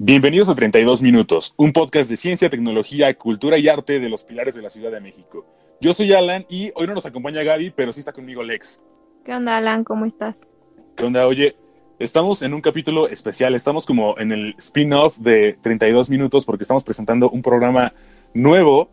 Bienvenidos 0.00 0.48
a 0.48 0.54
32 0.54 1.02
Minutos, 1.02 1.54
un 1.56 1.72
podcast 1.72 2.08
de 2.08 2.16
ciencia, 2.16 2.48
tecnología, 2.48 3.12
cultura 3.14 3.58
y 3.58 3.66
arte 3.66 3.98
de 3.98 4.08
los 4.08 4.22
pilares 4.22 4.54
de 4.54 4.62
la 4.62 4.70
Ciudad 4.70 4.92
de 4.92 5.00
México. 5.00 5.44
Yo 5.80 5.92
soy 5.92 6.12
Alan 6.12 6.46
y 6.48 6.70
hoy 6.76 6.86
no 6.86 6.94
nos 6.94 7.04
acompaña 7.04 7.42
Gaby, 7.42 7.70
pero 7.70 7.92
sí 7.92 7.98
está 7.98 8.12
conmigo 8.12 8.44
Lex. 8.44 8.80
¿Qué 9.24 9.34
onda, 9.34 9.56
Alan? 9.56 9.82
¿Cómo 9.82 10.06
estás? 10.06 10.36
¿Qué 10.94 11.04
onda? 11.04 11.26
Oye, 11.26 11.56
estamos 11.98 12.42
en 12.42 12.54
un 12.54 12.60
capítulo 12.60 13.08
especial, 13.08 13.56
estamos 13.56 13.86
como 13.86 14.16
en 14.20 14.30
el 14.30 14.54
spin-off 14.58 15.18
de 15.18 15.58
32 15.62 16.10
Minutos 16.10 16.44
porque 16.44 16.62
estamos 16.62 16.84
presentando 16.84 17.28
un 17.28 17.42
programa 17.42 17.92
nuevo 18.34 18.90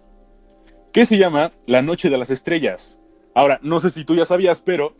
que 0.91 1.05
se 1.05 1.19
llama 1.19 1.51
La 1.67 1.83
Noche 1.83 2.09
de 2.09 2.17
las 2.17 2.31
Estrellas. 2.31 2.99
Ahora, 3.35 3.59
no 3.61 3.79
sé 3.79 3.91
si 3.91 4.05
tú 4.05 4.15
ya 4.15 4.25
sabías, 4.25 4.63
pero 4.63 4.95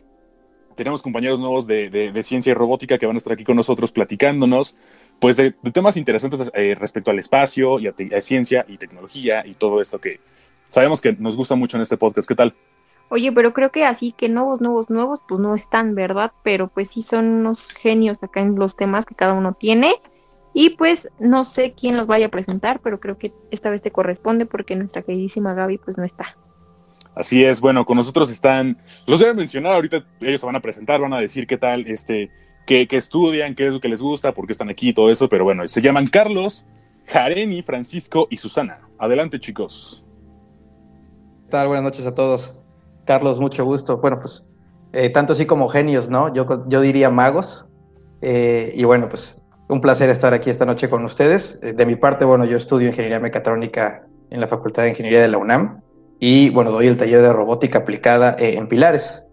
tenemos 0.76 1.02
compañeros 1.02 1.40
nuevos 1.40 1.66
de, 1.66 2.22
ciencia 2.22 2.52
y 2.52 2.54
robótica 2.54 2.98
que 2.98 3.06
van 3.06 3.16
a 3.16 3.18
estar 3.18 3.32
aquí 3.32 3.44
con 3.44 3.56
nosotros 3.56 3.90
platicándonos 3.90 4.76
pues 5.18 5.36
de, 5.36 5.52
temas 5.72 5.96
interesantes 5.96 6.50
eh, 6.54 6.76
respecto 6.78 7.10
al 7.10 7.18
espacio 7.18 7.80
y 7.80 7.88
a, 7.88 8.20
ciencia 8.20 8.64
y 8.68 8.76
tecnología 8.76 9.44
y 9.44 9.54
todo 9.54 9.80
esto 9.80 9.98
que 9.98 10.20
sabemos 10.68 11.00
que 11.00 11.14
nos 11.14 11.36
gusta 11.36 11.54
mucho 11.54 11.76
en 11.76 11.82
este 11.82 11.96
podcast. 11.96 12.28
¿Qué 12.28 12.34
tal? 12.34 12.54
Oye, 13.08 13.32
pero 13.32 13.52
creo 13.52 13.70
que 13.70 13.84
así 13.84 14.12
que 14.12 14.28
nuevos, 14.28 14.60
nuevos, 14.60 14.90
nuevos, 14.90 15.20
pues 15.26 15.40
no 15.40 15.54
están, 15.54 15.94
¿verdad? 15.94 16.32
Pero 16.42 16.68
pues 16.68 16.90
sí 16.90 17.02
son 17.02 17.26
unos 17.26 17.68
genios 17.68 18.22
acá 18.22 18.40
en 18.40 18.56
los 18.56 18.76
temas 18.76 19.06
que 19.06 19.14
cada 19.14 19.32
uno 19.32 19.54
tiene. 19.54 19.94
Y 20.52 20.70
pues 20.70 21.08
no 21.18 21.44
sé 21.44 21.72
quién 21.72 21.96
los 21.96 22.06
vaya 22.06 22.26
a 22.26 22.30
presentar, 22.30 22.80
pero 22.80 22.98
creo 22.98 23.16
que 23.16 23.32
esta 23.50 23.70
vez 23.70 23.82
te 23.82 23.90
corresponde 23.90 24.44
porque 24.46 24.74
nuestra 24.74 25.02
queridísima 25.02 25.54
Gaby 25.54 25.78
pues 25.78 25.96
no 25.96 26.04
está. 26.04 26.36
Así 27.16 27.42
es, 27.42 27.62
bueno, 27.62 27.86
con 27.86 27.96
nosotros 27.96 28.30
están, 28.30 28.76
los 29.06 29.20
voy 29.20 29.30
a 29.30 29.34
mencionar 29.34 29.72
ahorita, 29.72 30.04
ellos 30.20 30.38
se 30.38 30.46
van 30.46 30.54
a 30.54 30.60
presentar, 30.60 31.00
van 31.00 31.14
a 31.14 31.18
decir 31.18 31.46
qué 31.46 31.56
tal, 31.56 31.86
este, 31.86 32.30
qué, 32.66 32.86
estudian, 32.90 33.54
qué 33.54 33.68
es 33.68 33.72
lo 33.72 33.80
que 33.80 33.88
les 33.88 34.02
gusta, 34.02 34.32
por 34.32 34.44
qué 34.44 34.52
están 34.52 34.68
aquí, 34.68 34.92
todo 34.92 35.10
eso, 35.10 35.26
pero 35.26 35.42
bueno, 35.42 35.66
se 35.66 35.80
llaman 35.80 36.08
Carlos, 36.08 36.66
Jareni, 37.06 37.62
Francisco 37.62 38.28
y 38.28 38.36
Susana. 38.36 38.80
Adelante, 38.98 39.40
chicos. 39.40 40.04
¿Qué 41.46 41.52
tal? 41.52 41.68
Buenas 41.68 41.84
noches 41.84 42.06
a 42.06 42.14
todos. 42.14 42.54
Carlos, 43.06 43.40
mucho 43.40 43.64
gusto. 43.64 43.96
Bueno, 43.96 44.18
pues 44.20 44.44
eh, 44.92 45.08
tanto 45.08 45.32
así 45.32 45.46
como 45.46 45.68
genios, 45.68 46.10
¿no? 46.10 46.34
Yo, 46.34 46.68
yo 46.68 46.80
diría 46.82 47.08
magos. 47.08 47.64
Eh, 48.20 48.72
y 48.74 48.84
bueno, 48.84 49.08
pues 49.08 49.38
un 49.68 49.80
placer 49.80 50.10
estar 50.10 50.34
aquí 50.34 50.50
esta 50.50 50.66
noche 50.66 50.90
con 50.90 51.02
ustedes. 51.04 51.58
Eh, 51.62 51.72
de 51.72 51.86
mi 51.86 51.96
parte, 51.96 52.26
bueno, 52.26 52.44
yo 52.44 52.58
estudio 52.58 52.88
ingeniería 52.88 53.20
mecatrónica 53.20 54.04
en 54.28 54.40
la 54.40 54.48
Facultad 54.48 54.82
de 54.82 54.90
Ingeniería 54.90 55.22
de 55.22 55.28
la 55.28 55.38
UNAM 55.38 55.80
y 56.20 56.50
bueno, 56.50 56.70
doy 56.70 56.86
el 56.86 56.96
taller 56.96 57.22
de 57.22 57.32
robótica 57.32 57.80
aplicada 57.80 58.36
eh, 58.38 58.56
en 58.56 58.68
Pilares. 58.68 59.24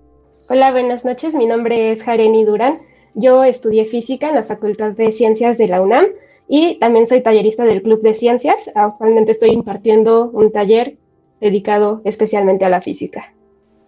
Hola, 0.49 0.71
buenas 0.71 1.05
noches. 1.05 1.35
Mi 1.35 1.45
nombre 1.45 1.91
es 1.91 2.03
Jareni 2.03 2.43
Durán. 2.43 2.79
Yo 3.15 3.43
estudié 3.43 3.85
física 3.85 4.29
en 4.29 4.35
la 4.35 4.43
Facultad 4.43 4.91
de 4.91 5.11
Ciencias 5.11 5.57
de 5.57 5.67
la 5.67 5.81
UNAM 5.81 6.05
y 6.47 6.79
también 6.79 7.07
soy 7.07 7.21
tallerista 7.21 7.63
del 7.63 7.81
Club 7.81 8.01
de 8.01 8.13
Ciencias. 8.13 8.69
Actualmente 8.75 9.31
estoy 9.31 9.51
impartiendo 9.51 10.29
un 10.31 10.51
taller 10.51 10.97
dedicado 11.39 12.01
especialmente 12.05 12.65
a 12.65 12.69
la 12.69 12.81
física. 12.81 13.33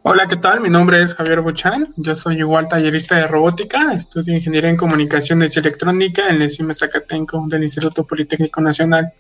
Hola, 0.04 0.28
¿qué 0.28 0.36
tal? 0.36 0.62
Mi 0.62 0.70
nombre 0.70 1.02
es 1.02 1.16
Javier 1.16 1.42
Bochán. 1.42 1.92
Yo 1.98 2.16
soy 2.16 2.38
igual 2.38 2.68
tallerista 2.68 3.16
de 3.16 3.28
robótica. 3.28 3.92
Estudio 3.94 4.36
Ingeniería 4.36 4.70
en 4.70 4.78
Comunicaciones 4.78 5.56
y 5.56 5.60
Electrónica 5.60 6.30
en 6.30 6.44
el 6.44 6.52
CIME 6.52 6.76
Zacatenco 6.76 7.44
del 7.48 7.64
Instituto 7.64 8.06
Politécnico 8.06 8.62
Nacional. 8.62 9.12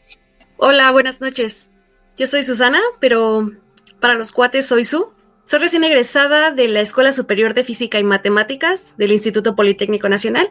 Hola, 0.57 0.91
buenas 0.91 1.19
noches. 1.21 1.71
Yo 2.17 2.27
soy 2.27 2.43
Susana, 2.43 2.79
pero 2.99 3.51
para 3.99 4.15
los 4.15 4.31
cuates 4.31 4.65
soy 4.65 4.85
su. 4.85 5.09
Soy 5.45 5.59
recién 5.59 5.83
egresada 5.83 6.51
de 6.51 6.67
la 6.67 6.81
Escuela 6.81 7.11
Superior 7.11 7.53
de 7.53 7.63
Física 7.63 7.99
y 7.99 8.03
Matemáticas 8.03 8.95
del 8.97 9.11
Instituto 9.11 9.55
Politécnico 9.55 10.09
Nacional. 10.09 10.49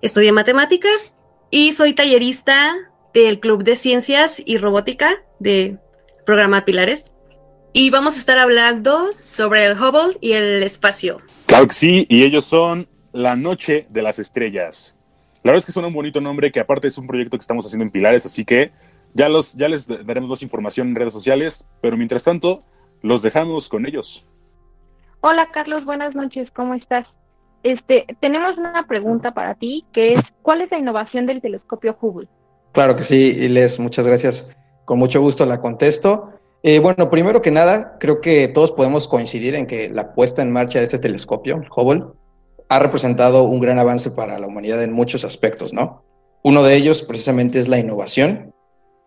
Estudié 0.00 0.32
matemáticas 0.32 1.18
y 1.50 1.72
soy 1.72 1.92
tallerista 1.92 2.74
del 3.12 3.40
Club 3.40 3.62
de 3.62 3.76
Ciencias 3.76 4.42
y 4.44 4.56
Robótica 4.56 5.22
del 5.38 5.78
programa 6.24 6.64
Pilares. 6.64 7.14
Y 7.74 7.90
vamos 7.90 8.16
a 8.16 8.18
estar 8.18 8.38
hablando 8.38 9.12
sobre 9.12 9.66
el 9.66 9.78
Hubble 9.78 10.16
y 10.20 10.32
el 10.32 10.62
espacio. 10.62 11.18
Claro 11.46 11.66
que 11.68 11.74
sí, 11.74 12.06
y 12.08 12.22
ellos 12.22 12.44
son 12.44 12.88
La 13.12 13.36
Noche 13.36 13.86
de 13.90 14.02
las 14.02 14.18
Estrellas. 14.18 14.98
La 15.42 15.50
verdad 15.50 15.58
es 15.58 15.66
que 15.66 15.72
son 15.72 15.84
un 15.84 15.92
bonito 15.92 16.20
nombre 16.20 16.52
que 16.52 16.60
aparte 16.60 16.88
es 16.88 16.96
un 16.98 17.06
proyecto 17.06 17.36
que 17.36 17.42
estamos 17.42 17.66
haciendo 17.66 17.84
en 17.84 17.90
Pilares, 17.90 18.24
así 18.24 18.44
que 18.44 18.70
ya, 19.14 19.28
los, 19.28 19.54
ya 19.54 19.68
les 19.68 19.86
daremos 19.86 20.30
más 20.30 20.42
información 20.42 20.88
en 20.88 20.94
redes 20.94 21.14
sociales, 21.14 21.66
pero 21.80 21.96
mientras 21.96 22.24
tanto, 22.24 22.58
los 23.02 23.22
dejamos 23.22 23.68
con 23.68 23.86
ellos. 23.86 24.26
Hola 25.20 25.48
Carlos, 25.52 25.84
buenas 25.84 26.14
noches, 26.14 26.48
¿cómo 26.54 26.74
estás? 26.74 27.06
Este, 27.62 28.06
tenemos 28.20 28.58
una 28.58 28.86
pregunta 28.88 29.32
para 29.32 29.54
ti, 29.54 29.84
que 29.92 30.14
es, 30.14 30.20
¿cuál 30.42 30.62
es 30.62 30.70
la 30.70 30.78
innovación 30.78 31.26
del 31.26 31.40
telescopio 31.40 31.96
Hubble? 32.00 32.28
Claro 32.72 32.96
que 32.96 33.02
sí, 33.02 33.48
Les, 33.48 33.78
muchas 33.78 34.06
gracias. 34.06 34.48
Con 34.84 34.98
mucho 34.98 35.20
gusto 35.20 35.46
la 35.46 35.60
contesto. 35.60 36.30
Eh, 36.64 36.80
bueno, 36.80 37.08
primero 37.10 37.40
que 37.40 37.50
nada, 37.50 37.96
creo 38.00 38.20
que 38.20 38.48
todos 38.48 38.72
podemos 38.72 39.06
coincidir 39.06 39.54
en 39.54 39.66
que 39.66 39.90
la 39.90 40.14
puesta 40.14 40.42
en 40.42 40.52
marcha 40.52 40.78
de 40.78 40.86
este 40.86 40.98
telescopio, 40.98 41.62
Hubble, 41.76 42.04
ha 42.68 42.78
representado 42.78 43.44
un 43.44 43.60
gran 43.60 43.78
avance 43.78 44.10
para 44.10 44.38
la 44.38 44.46
humanidad 44.46 44.82
en 44.82 44.92
muchos 44.92 45.24
aspectos, 45.24 45.72
¿no? 45.72 46.02
Uno 46.42 46.64
de 46.64 46.74
ellos 46.74 47.02
precisamente 47.02 47.60
es 47.60 47.68
la 47.68 47.78
innovación 47.78 48.52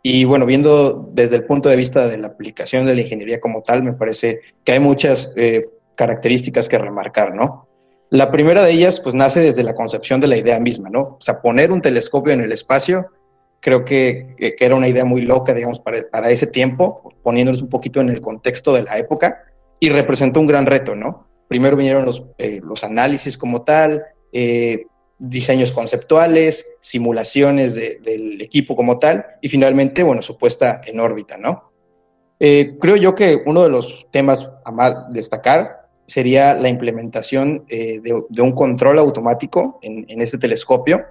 y 0.08 0.24
bueno, 0.24 0.46
viendo 0.46 1.10
desde 1.14 1.38
el 1.38 1.46
punto 1.46 1.68
de 1.68 1.76
vista 1.76 2.08
de 2.08 2.20
la 2.20 2.28
aplicación 2.28 2.86
de 2.86 2.94
la 2.94 3.02
ingeniería 3.02 3.40
como 3.40 3.64
tal, 3.64 3.82
me 3.82 3.94
parece 3.94 4.40
que 4.64 4.74
hay 4.74 4.80
muchas 4.80 5.34
eh, 5.36 5.68
características 5.96 6.70
que 6.70 6.78
remarcar, 6.78 7.34
¿no? 7.34 7.68
La 8.12 8.30
primera 8.30 8.64
de 8.64 8.72
ellas, 8.72 9.00
pues 9.00 9.16
nace 9.16 9.40
desde 9.40 9.64
la 9.64 9.74
concepción 9.74 10.22
de 10.22 10.28
la 10.28 10.38
idea 10.38 10.60
misma, 10.60 10.92
¿no? 10.92 11.00
O 11.02 11.18
sea, 11.22 11.42
poner 11.42 11.72
un 11.72 11.82
telescopio 11.82 12.34
en 12.34 12.42
el 12.42 12.52
espacio, 12.52 13.08
creo 13.62 13.84
que, 13.84 14.36
que 14.38 14.64
era 14.64 14.76
una 14.76 14.88
idea 14.88 15.06
muy 15.06 15.22
loca, 15.22 15.56
digamos, 15.56 15.80
para, 15.80 16.08
para, 16.12 16.30
ese 16.30 16.46
tiempo, 16.46 17.12
poniéndonos 17.24 17.64
un 17.64 17.70
poquito 17.70 18.00
en 18.00 18.10
el 18.10 18.22
contexto 18.22 18.76
de 18.76 18.84
la 18.84 19.00
época, 19.00 19.42
y 19.80 19.90
representó 19.90 20.40
un 20.40 20.46
gran 20.46 20.68
reto, 20.68 20.94
¿no? 20.94 21.26
Primero 21.48 21.76
vinieron 21.76 22.06
los, 22.06 22.24
eh, 22.38 22.62
los 22.64 22.84
análisis 22.84 23.40
como 23.40 23.64
tal, 23.64 24.04
eh, 24.32 24.86
diseños 25.18 25.72
conceptuales, 25.72 26.68
simulaciones 26.82 27.76
del 27.76 28.42
equipo 28.42 28.76
como 28.76 29.00
tal 29.00 29.26
y 29.42 29.50
finalmente, 29.50 30.04
bueno, 30.04 30.22
su 30.22 30.38
puesta 30.38 30.82
en 30.86 31.00
órbita, 31.00 31.38
¿no? 31.38 31.72
Eh, 32.40 32.76
creo 32.82 32.98
yo 32.98 33.16
que 33.16 33.42
uno 33.46 33.64
de 33.64 33.70
los 33.70 34.08
temas 34.12 34.50
a 34.66 34.72
más 34.72 35.12
destacar 35.14 35.88
sería 36.06 36.54
la 36.54 36.70
implementación 36.70 37.66
eh, 37.70 38.00
de, 38.02 38.42
un 38.42 38.52
control 38.52 39.00
automático 39.00 39.80
en, 39.82 40.22
este 40.22 40.38
telescopio, 40.38 41.06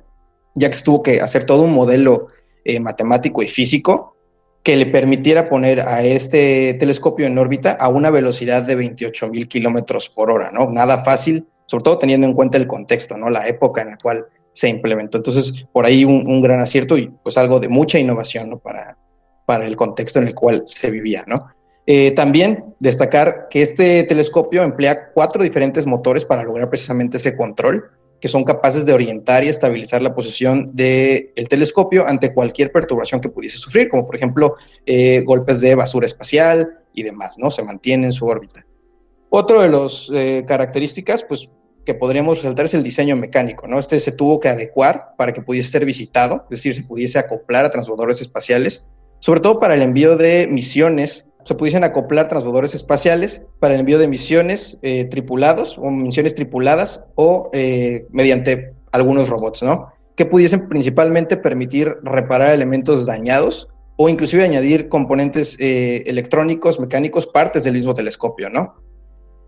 ya 0.55 0.71
que 0.71 0.79
tuvo 0.79 1.03
que 1.03 1.21
hacer 1.21 1.45
todo 1.45 1.63
un 1.63 1.73
modelo 1.73 2.29
eh, 2.65 2.79
matemático 2.79 3.43
y 3.43 3.49
físico 3.49 4.17
que 4.63 4.77
le 4.77 4.87
permitiera 4.87 5.49
poner 5.49 5.81
a 5.81 6.03
este 6.03 6.75
telescopio 6.75 7.27
en 7.27 7.37
órbita 7.37 7.73
a 7.73 7.89
una 7.89 8.11
velocidad 8.11 8.63
de 8.63 8.77
28 8.77 9.29
mil 9.29 9.49
kilómetros 9.49 10.09
por 10.09 10.31
hora, 10.31 10.51
¿no? 10.53 10.71
Nada 10.71 11.05
fácil 11.05 11.47
sobre 11.67 11.85
todo 11.85 11.99
teniendo 11.99 12.27
en 12.27 12.35
cuenta 12.35 12.59
el 12.59 12.67
contexto, 12.67 13.17
¿no? 13.17 13.31
La 13.31 13.47
época 13.49 13.83
en 13.83 13.91
la 13.91 13.97
cual 13.97 14.27
se 14.53 14.69
implementó. 14.69 15.19
Entonces, 15.19 15.53
por 15.73 15.85
ahí 15.85 16.05
un, 16.05 16.41
gran 16.41 16.61
acierto 16.61 16.97
y 16.97 17.09
pues 17.23 17.37
algo 17.37 17.61
de 17.61 17.69
mucha 17.69 17.99
innovación, 17.99 18.51
¿no? 18.51 18.59
Para, 18.59 18.97
para 19.47 19.67
el 19.67 19.77
contexto 19.77 20.19
en 20.19 20.29
el 20.29 20.35
cual 20.35 20.63
se 20.67 20.91
vivía, 20.91 21.25
¿no? 21.27 21.47
Eh, 21.87 22.13
también 22.13 22.65
destacar 22.79 23.49
que 23.51 23.61
este 23.61 24.05
telescopio 24.05 24.63
emplea 24.63 25.11
cuatro 25.13 25.43
diferentes 25.43 25.85
motores 25.85 26.25
para 26.25 26.43
lograr 26.43 26.71
precisamente 26.71 27.19
ese 27.19 27.37
control, 27.37 27.91
que 28.21 28.29
son 28.29 28.45
capaces 28.45 28.87
de 28.87 28.95
orientar 28.95 29.45
y 29.45 29.49
estabilizar 29.49 30.01
la 30.01 30.15
posición 30.15 30.71
del 30.75 31.49
telescopio 31.51 32.07
ante 32.07 32.33
cualquier 32.33 32.73
perturbación 32.73 33.21
que 33.21 33.29
pudiese 33.29 33.59
sufrir, 33.59 33.91
como 33.91 34.07
por 34.07 34.17
ejemplo 34.17 34.55
eh, 34.87 35.21
golpes 35.27 35.61
de 35.61 35.75
basura 35.75 36.07
espacial 36.07 36.79
y 36.95 37.03
demás, 37.03 37.37
¿no? 37.37 37.51
Se 37.51 37.63
mantiene 37.63 38.07
en 38.07 38.13
su 38.13 38.25
órbita. 38.25 38.65
Otro 39.37 39.63
de 39.63 39.69
las 39.69 40.09
eh, 40.15 40.45
características, 40.47 41.25
pues, 41.25 41.49
que 41.85 41.93
podríamos 41.93 42.37
resaltar 42.37 42.67
es 42.67 42.75
el 42.75 42.85
diseño 42.85 43.17
mecánico, 43.17 43.67
¿no? 43.67 43.81
Este 43.81 43.99
se 43.99 44.13
tuvo 44.13 44.39
que 44.39 44.49
adecuar 44.49 45.17
para 45.19 45.33
que 45.33 45.43
pudiese 45.43 45.71
ser 45.71 45.85
visitado, 45.85 46.45
es 46.45 46.59
decir, 46.59 46.77
se 46.77 46.85
pudiese 46.85 47.19
acoplar 47.19 47.65
a 47.65 47.71
transbordadores 47.71 48.21
espaciales, 48.21 48.85
sobre 49.19 49.41
todo 49.41 49.59
para 49.59 49.75
el 49.75 49.83
envío 49.83 50.17
de 50.17 50.47
misiones, 50.47 51.25
se 51.45 51.57
pudiesen 51.57 51.83
acoplar 51.83 52.29
transbordadores 52.29 52.77
espaciales 52.77 53.43
para 53.59 53.75
el 53.75 53.81
envío 53.81 53.99
de 53.99 54.07
misiones 54.07 54.79
eh, 54.83 55.07
tripulados 55.07 55.79
o 55.79 55.91
misiones 55.91 56.37
tripuladas 56.37 57.03
o 57.17 57.51
eh, 57.55 58.07
mediante 58.11 58.73
algunos 58.93 59.29
robots, 59.29 59.65
¿no? 59.65 59.89
Que 60.15 60.27
pudiesen 60.27 60.69
principalmente 60.69 61.37
permitir 61.37 61.97
reparar 62.05 62.53
elementos 62.53 63.05
dañados 63.05 63.67
o 63.97 64.09
inclusive 64.09 64.45
añadir 64.45 64.89
componentes 64.89 65.57
electrónicos, 65.59 66.79
mecánicos, 66.79 67.27
partes 67.27 67.65
del 67.65 67.75
mismo 67.75 67.95
telescopio, 67.95 68.49
¿no? 68.49 68.84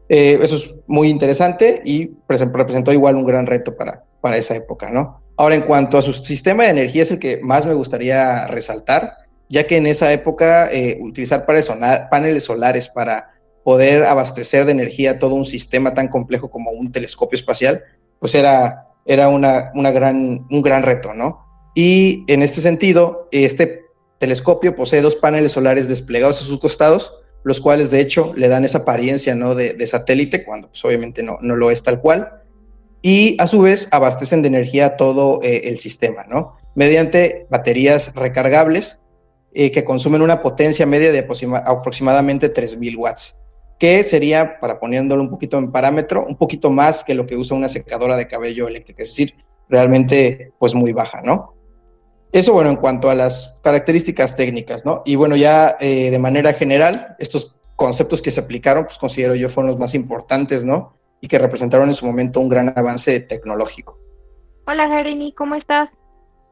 Eh, 0.08 0.38
eso 0.40 0.56
es 0.56 0.70
muy 0.86 1.08
interesante 1.08 1.82
y 1.84 2.10
representó 2.28 2.92
igual 2.92 3.16
un 3.16 3.26
gran 3.26 3.46
reto 3.46 3.76
para, 3.76 4.04
para 4.20 4.36
esa 4.36 4.54
época, 4.54 4.90
¿no? 4.90 5.20
Ahora, 5.36 5.54
en 5.54 5.62
cuanto 5.62 5.98
a 5.98 6.02
su 6.02 6.12
sistema 6.12 6.64
de 6.64 6.70
energía, 6.70 7.02
es 7.02 7.10
el 7.10 7.18
que 7.18 7.40
más 7.42 7.66
me 7.66 7.74
gustaría 7.74 8.46
resaltar, 8.46 9.12
ya 9.48 9.66
que 9.66 9.76
en 9.76 9.86
esa 9.86 10.12
época 10.12 10.72
eh, 10.72 10.98
utilizar 11.00 11.44
paneles 11.44 12.44
solares 12.44 12.88
para 12.88 13.30
poder 13.64 14.04
abastecer 14.04 14.64
de 14.64 14.72
energía 14.72 15.18
todo 15.18 15.34
un 15.34 15.44
sistema 15.44 15.92
tan 15.92 16.08
complejo 16.08 16.50
como 16.50 16.70
un 16.70 16.92
telescopio 16.92 17.36
espacial, 17.36 17.82
pues 18.18 18.34
era, 18.34 18.86
era 19.04 19.28
una, 19.28 19.72
una 19.74 19.90
gran, 19.90 20.46
un 20.50 20.62
gran 20.62 20.82
reto, 20.84 21.12
¿no? 21.12 21.44
Y 21.74 22.24
en 22.28 22.42
este 22.42 22.60
sentido, 22.60 23.28
este 23.32 23.82
telescopio 24.18 24.74
posee 24.74 25.02
dos 25.02 25.16
paneles 25.16 25.52
solares 25.52 25.88
desplegados 25.88 26.40
a 26.40 26.44
sus 26.44 26.58
costados, 26.58 27.12
los 27.44 27.60
cuales 27.60 27.90
de 27.90 28.00
hecho 28.00 28.32
le 28.34 28.48
dan 28.48 28.64
esa 28.64 28.78
apariencia 28.78 29.34
¿no? 29.34 29.54
de, 29.54 29.86
satélite, 29.86 30.44
cuando 30.44 30.68
pues, 30.68 30.84
obviamente 30.84 31.22
no, 31.22 31.38
no 31.40 31.56
lo 31.56 31.70
es 31.70 31.82
tal 31.82 32.00
cual, 32.00 32.42
y 33.02 33.36
a 33.40 33.46
su 33.46 33.60
vez 33.60 33.88
abastecen 33.92 34.42
de 34.42 34.48
energía 34.48 34.96
todo 34.96 35.40
eh, 35.42 35.62
el 35.64 35.78
sistema, 35.78 36.24
¿no? 36.24 36.56
Mediante 36.74 37.46
baterías 37.50 38.12
recargables 38.14 38.98
eh, 39.54 39.70
que 39.70 39.84
consumen 39.84 40.22
una 40.22 40.42
potencia 40.42 40.86
media 40.86 41.12
de 41.12 41.20
aproximadamente 41.20 42.52
3.000 42.52 42.96
watts, 42.96 43.36
que 43.78 44.02
sería, 44.02 44.58
para 44.60 44.80
poniéndolo 44.80 45.22
un 45.22 45.30
poquito 45.30 45.56
en 45.58 45.70
parámetro, 45.70 46.26
un 46.26 46.36
poquito 46.36 46.70
más 46.70 47.04
que 47.04 47.14
lo 47.14 47.26
que 47.26 47.36
usa 47.36 47.56
una 47.56 47.68
secadora 47.68 48.16
de 48.16 48.26
cabello 48.26 48.68
eléctrica, 48.68 49.02
es 49.02 49.10
decir, 49.10 49.34
realmente 49.68 50.52
pues 50.58 50.74
muy 50.74 50.92
baja, 50.92 51.22
¿no? 51.22 51.54
Eso, 52.32 52.52
bueno, 52.52 52.70
en 52.70 52.76
cuanto 52.76 53.08
a 53.08 53.14
las 53.14 53.56
características 53.62 54.36
técnicas, 54.36 54.84
¿no? 54.84 55.02
Y 55.04 55.16
bueno, 55.16 55.36
ya 55.36 55.76
eh, 55.80 56.10
de 56.10 56.18
manera 56.18 56.52
general, 56.52 57.16
estos 57.18 57.56
conceptos 57.76 58.20
que 58.20 58.30
se 58.30 58.40
aplicaron, 58.40 58.84
pues 58.84 58.98
considero 58.98 59.34
yo 59.34 59.48
fueron 59.48 59.70
los 59.70 59.78
más 59.78 59.94
importantes, 59.94 60.64
¿no? 60.64 60.96
Y 61.20 61.28
que 61.28 61.38
representaron 61.38 61.88
en 61.88 61.94
su 61.94 62.06
momento 62.06 62.40
un 62.40 62.48
gran 62.48 62.72
avance 62.76 63.20
tecnológico. 63.20 63.98
Hola, 64.66 64.88
Jeremy, 64.88 65.32
¿cómo 65.32 65.54
estás? 65.54 65.88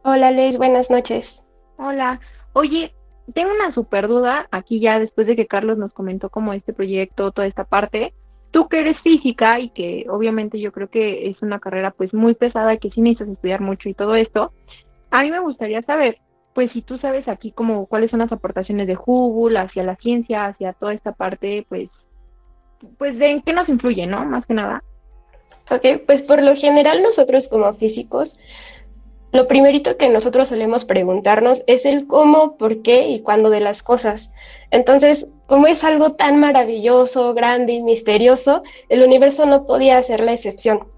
Hola, 0.04 0.30
Liz, 0.30 0.56
buenas 0.56 0.90
noches. 0.90 1.42
Hola. 1.76 2.20
Oye, 2.52 2.94
tengo 3.32 3.50
una 3.52 3.72
super 3.72 4.06
duda 4.06 4.46
aquí 4.50 4.80
ya 4.80 4.98
después 4.98 5.26
de 5.26 5.34
que 5.34 5.46
Carlos 5.46 5.78
nos 5.78 5.92
comentó 5.92 6.28
como 6.28 6.52
este 6.52 6.72
proyecto, 6.72 7.32
toda 7.32 7.46
esta 7.46 7.64
parte. 7.64 8.12
Tú 8.50 8.68
que 8.68 8.80
eres 8.80 9.00
física 9.00 9.58
y 9.58 9.70
que 9.70 10.06
obviamente 10.08 10.60
yo 10.60 10.70
creo 10.72 10.88
que 10.88 11.28
es 11.28 11.42
una 11.42 11.58
carrera 11.58 11.90
pues 11.90 12.14
muy 12.14 12.34
pesada 12.34 12.76
que 12.76 12.90
sí 12.90 13.00
necesitas 13.00 13.28
estudiar 13.28 13.60
mucho 13.60 13.88
y 13.88 13.94
todo 13.94 14.14
esto, 14.14 14.52
a 15.14 15.22
mí 15.22 15.30
me 15.30 15.38
gustaría 15.38 15.80
saber, 15.82 16.18
pues 16.54 16.72
si 16.72 16.82
tú 16.82 16.98
sabes 16.98 17.28
aquí 17.28 17.52
como 17.52 17.86
cuáles 17.86 18.10
son 18.10 18.18
las 18.18 18.32
aportaciones 18.32 18.88
de 18.88 18.98
Hubble 18.98 19.60
hacia 19.60 19.84
la 19.84 19.94
ciencia, 19.94 20.46
hacia 20.46 20.72
toda 20.72 20.92
esta 20.92 21.12
parte, 21.12 21.64
pues, 21.68 21.88
pues 22.98 23.16
de 23.16 23.30
en 23.30 23.42
qué 23.42 23.52
nos 23.52 23.68
influye, 23.68 24.08
¿no? 24.08 24.24
Más 24.24 24.44
que 24.44 24.54
nada. 24.54 24.82
Ok, 25.70 26.02
pues 26.04 26.22
por 26.22 26.42
lo 26.42 26.56
general 26.56 27.00
nosotros 27.00 27.48
como 27.48 27.72
físicos, 27.74 28.40
lo 29.30 29.46
primerito 29.46 29.96
que 29.96 30.08
nosotros 30.08 30.48
solemos 30.48 30.84
preguntarnos 30.84 31.62
es 31.68 31.86
el 31.86 32.08
cómo, 32.08 32.56
por 32.56 32.82
qué 32.82 33.06
y 33.06 33.20
cuándo 33.20 33.50
de 33.50 33.60
las 33.60 33.84
cosas. 33.84 34.32
Entonces, 34.72 35.28
como 35.46 35.68
es 35.68 35.84
algo 35.84 36.14
tan 36.14 36.40
maravilloso, 36.40 37.34
grande 37.34 37.74
y 37.74 37.82
misterioso, 37.82 38.64
el 38.88 39.04
universo 39.04 39.46
no 39.46 39.64
podía 39.64 40.02
ser 40.02 40.24
la 40.24 40.32
excepción. 40.32 40.88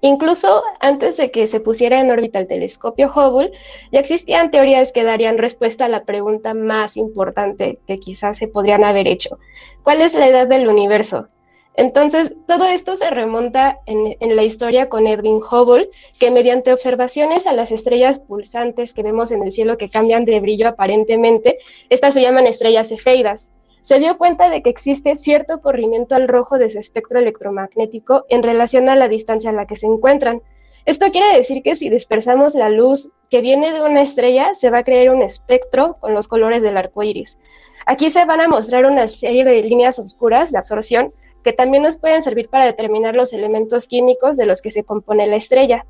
Incluso 0.00 0.62
antes 0.80 1.16
de 1.16 1.30
que 1.30 1.46
se 1.46 1.60
pusiera 1.60 2.00
en 2.00 2.10
órbita 2.10 2.38
el 2.38 2.46
telescopio 2.46 3.10
Hubble, 3.14 3.52
ya 3.90 4.00
existían 4.00 4.50
teorías 4.50 4.92
que 4.92 5.04
darían 5.04 5.38
respuesta 5.38 5.84
a 5.84 5.88
la 5.88 6.04
pregunta 6.04 6.54
más 6.54 6.96
importante 6.96 7.78
que 7.86 7.98
quizás 7.98 8.38
se 8.38 8.48
podrían 8.48 8.84
haber 8.84 9.06
hecho. 9.06 9.38
¿Cuál 9.82 10.00
es 10.00 10.14
la 10.14 10.28
edad 10.28 10.48
del 10.48 10.68
universo? 10.68 11.28
Entonces, 11.74 12.34
todo 12.46 12.66
esto 12.66 12.96
se 12.96 13.08
remonta 13.10 13.78
en, 13.86 14.36
la 14.36 14.42
historia 14.42 14.88
con 14.88 15.06
Edwin 15.06 15.40
Hubble, 15.42 15.88
que 16.18 16.30
mediante 16.30 16.72
observaciones 16.72 17.46
a 17.46 17.52
las 17.52 17.72
estrellas 17.72 18.18
pulsantes 18.18 18.92
que 18.92 19.02
vemos 19.02 19.32
en 19.32 19.42
el 19.42 19.52
cielo 19.52 19.78
que 19.78 19.88
cambian 19.88 20.24
de 20.26 20.40
brillo 20.40 20.68
aparentemente, 20.68 21.58
estas 21.88 22.12
se 22.14 22.20
llaman 22.20 22.46
estrellas 22.46 22.90
cefeidas 22.90 23.52
se 23.82 23.98
dio 23.98 24.16
cuenta 24.16 24.48
de 24.48 24.62
que 24.62 24.70
existe 24.70 25.16
cierto 25.16 25.60
corrimiento 25.60 26.14
al 26.14 26.28
rojo 26.28 26.58
de 26.58 26.70
su 26.70 26.78
espectro 26.78 27.18
electromagnético 27.18 28.24
en 28.28 28.42
relación 28.42 28.88
a 28.88 28.96
la 28.96 29.08
distancia 29.08 29.50
a 29.50 29.54
la 29.54 29.66
que 29.66 29.76
se 29.76 29.86
encuentran. 29.86 30.40
Esto 30.84 31.06
quiere 31.10 31.36
decir 31.36 31.62
que 31.62 31.74
si 31.74 31.90
dispersamos 31.90 32.54
la 32.54 32.68
luz 32.68 33.10
que 33.28 33.40
viene 33.40 33.72
de 33.72 33.82
una 33.82 34.02
estrella, 34.02 34.54
se 34.54 34.70
va 34.70 34.78
a 34.78 34.84
crear 34.84 35.14
un 35.14 35.22
espectro 35.22 35.96
con 36.00 36.14
los 36.14 36.28
colores 36.28 36.62
del 36.62 36.76
arco 36.76 37.02
iris. 37.02 37.38
Aquí 37.86 38.10
se 38.10 38.24
van 38.24 38.40
a 38.40 38.48
mostrar 38.48 38.86
una 38.86 39.06
serie 39.06 39.44
de 39.44 39.62
líneas 39.62 39.98
oscuras 39.98 40.52
de 40.52 40.58
absorción 40.58 41.12
que 41.42 41.52
también 41.52 41.82
nos 41.82 41.96
pueden 41.96 42.22
servir 42.22 42.48
para 42.48 42.66
determinar 42.66 43.14
los 43.14 43.32
elementos 43.32 43.88
químicos 43.88 44.36
de 44.36 44.46
los 44.46 44.62
que 44.62 44.70
se 44.70 44.84
compone 44.84 45.26
la 45.26 45.36
estrella. 45.36 45.84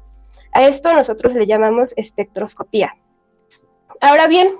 A 0.52 0.66
esto 0.66 0.92
nosotros 0.94 1.34
le 1.34 1.46
llamamos 1.46 1.92
espectroscopía. 1.96 2.94
Ahora 4.00 4.28
bien, 4.28 4.54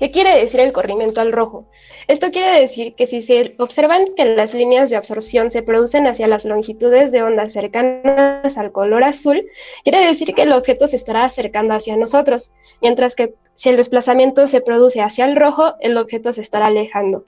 ¿Qué 0.00 0.10
quiere 0.10 0.34
decir 0.34 0.60
el 0.60 0.72
corrimiento 0.72 1.20
al 1.20 1.30
rojo? 1.30 1.66
Esto 2.08 2.30
quiere 2.30 2.58
decir 2.58 2.94
que 2.94 3.06
si 3.06 3.20
se 3.20 3.54
observan 3.58 4.14
que 4.16 4.24
las 4.24 4.54
líneas 4.54 4.88
de 4.88 4.96
absorción 4.96 5.50
se 5.50 5.62
producen 5.62 6.06
hacia 6.06 6.26
las 6.26 6.46
longitudes 6.46 7.12
de 7.12 7.22
onda 7.22 7.50
cercanas 7.50 8.56
al 8.56 8.72
color 8.72 9.04
azul, 9.04 9.46
quiere 9.84 10.06
decir 10.06 10.34
que 10.34 10.44
el 10.44 10.52
objeto 10.52 10.88
se 10.88 10.96
estará 10.96 11.24
acercando 11.24 11.74
hacia 11.74 11.98
nosotros, 11.98 12.52
mientras 12.80 13.14
que 13.14 13.34
si 13.54 13.68
el 13.68 13.76
desplazamiento 13.76 14.46
se 14.46 14.62
produce 14.62 15.02
hacia 15.02 15.26
el 15.26 15.36
rojo, 15.36 15.74
el 15.80 15.98
objeto 15.98 16.32
se 16.32 16.40
estará 16.40 16.68
alejando. 16.68 17.26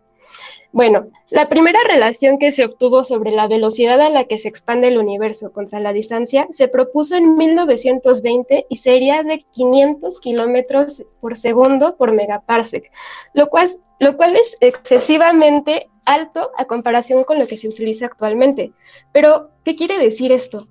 Bueno, 0.73 1.09
la 1.29 1.51
primera 1.51 1.79
relación 1.87 2.39
que 2.39 2.51
se 2.51 2.65
obtuvo 2.65 3.05
sobre 3.05 3.31
la 3.31 3.47
velocidad 3.47 4.01
a 4.01 4.09
la 4.09 4.25
que 4.25 4.39
se 4.39 4.49
expande 4.49 4.89
el 4.89 4.97
universo 4.97 5.53
contra 5.53 5.81
la 5.81 5.93
distancia 5.93 6.49
se 6.53 6.67
propuso 6.67 7.15
en 7.15 7.37
1920 7.37 8.67
y 8.71 8.77
sería 8.79 9.23
de 9.23 9.45
500 9.53 10.19
kilómetros 10.21 11.05
por 11.21 11.37
segundo 11.37 11.97
por 11.97 12.13
megaparsec, 12.13 12.91
lo 13.35 13.51
cual, 13.51 13.71
lo 14.01 14.17
cual 14.17 14.35
es 14.37 14.57
excesivamente 14.61 15.91
alto 16.07 16.53
a 16.57 16.65
comparación 16.65 17.25
con 17.25 17.39
lo 17.39 17.47
que 17.47 17.59
se 17.59 17.69
utiliza 17.69 18.07
actualmente. 18.07 18.73
Pero, 19.13 19.51
¿qué 19.65 19.77
quiere 19.77 19.99
decir 19.99 20.33
esto? 20.33 20.69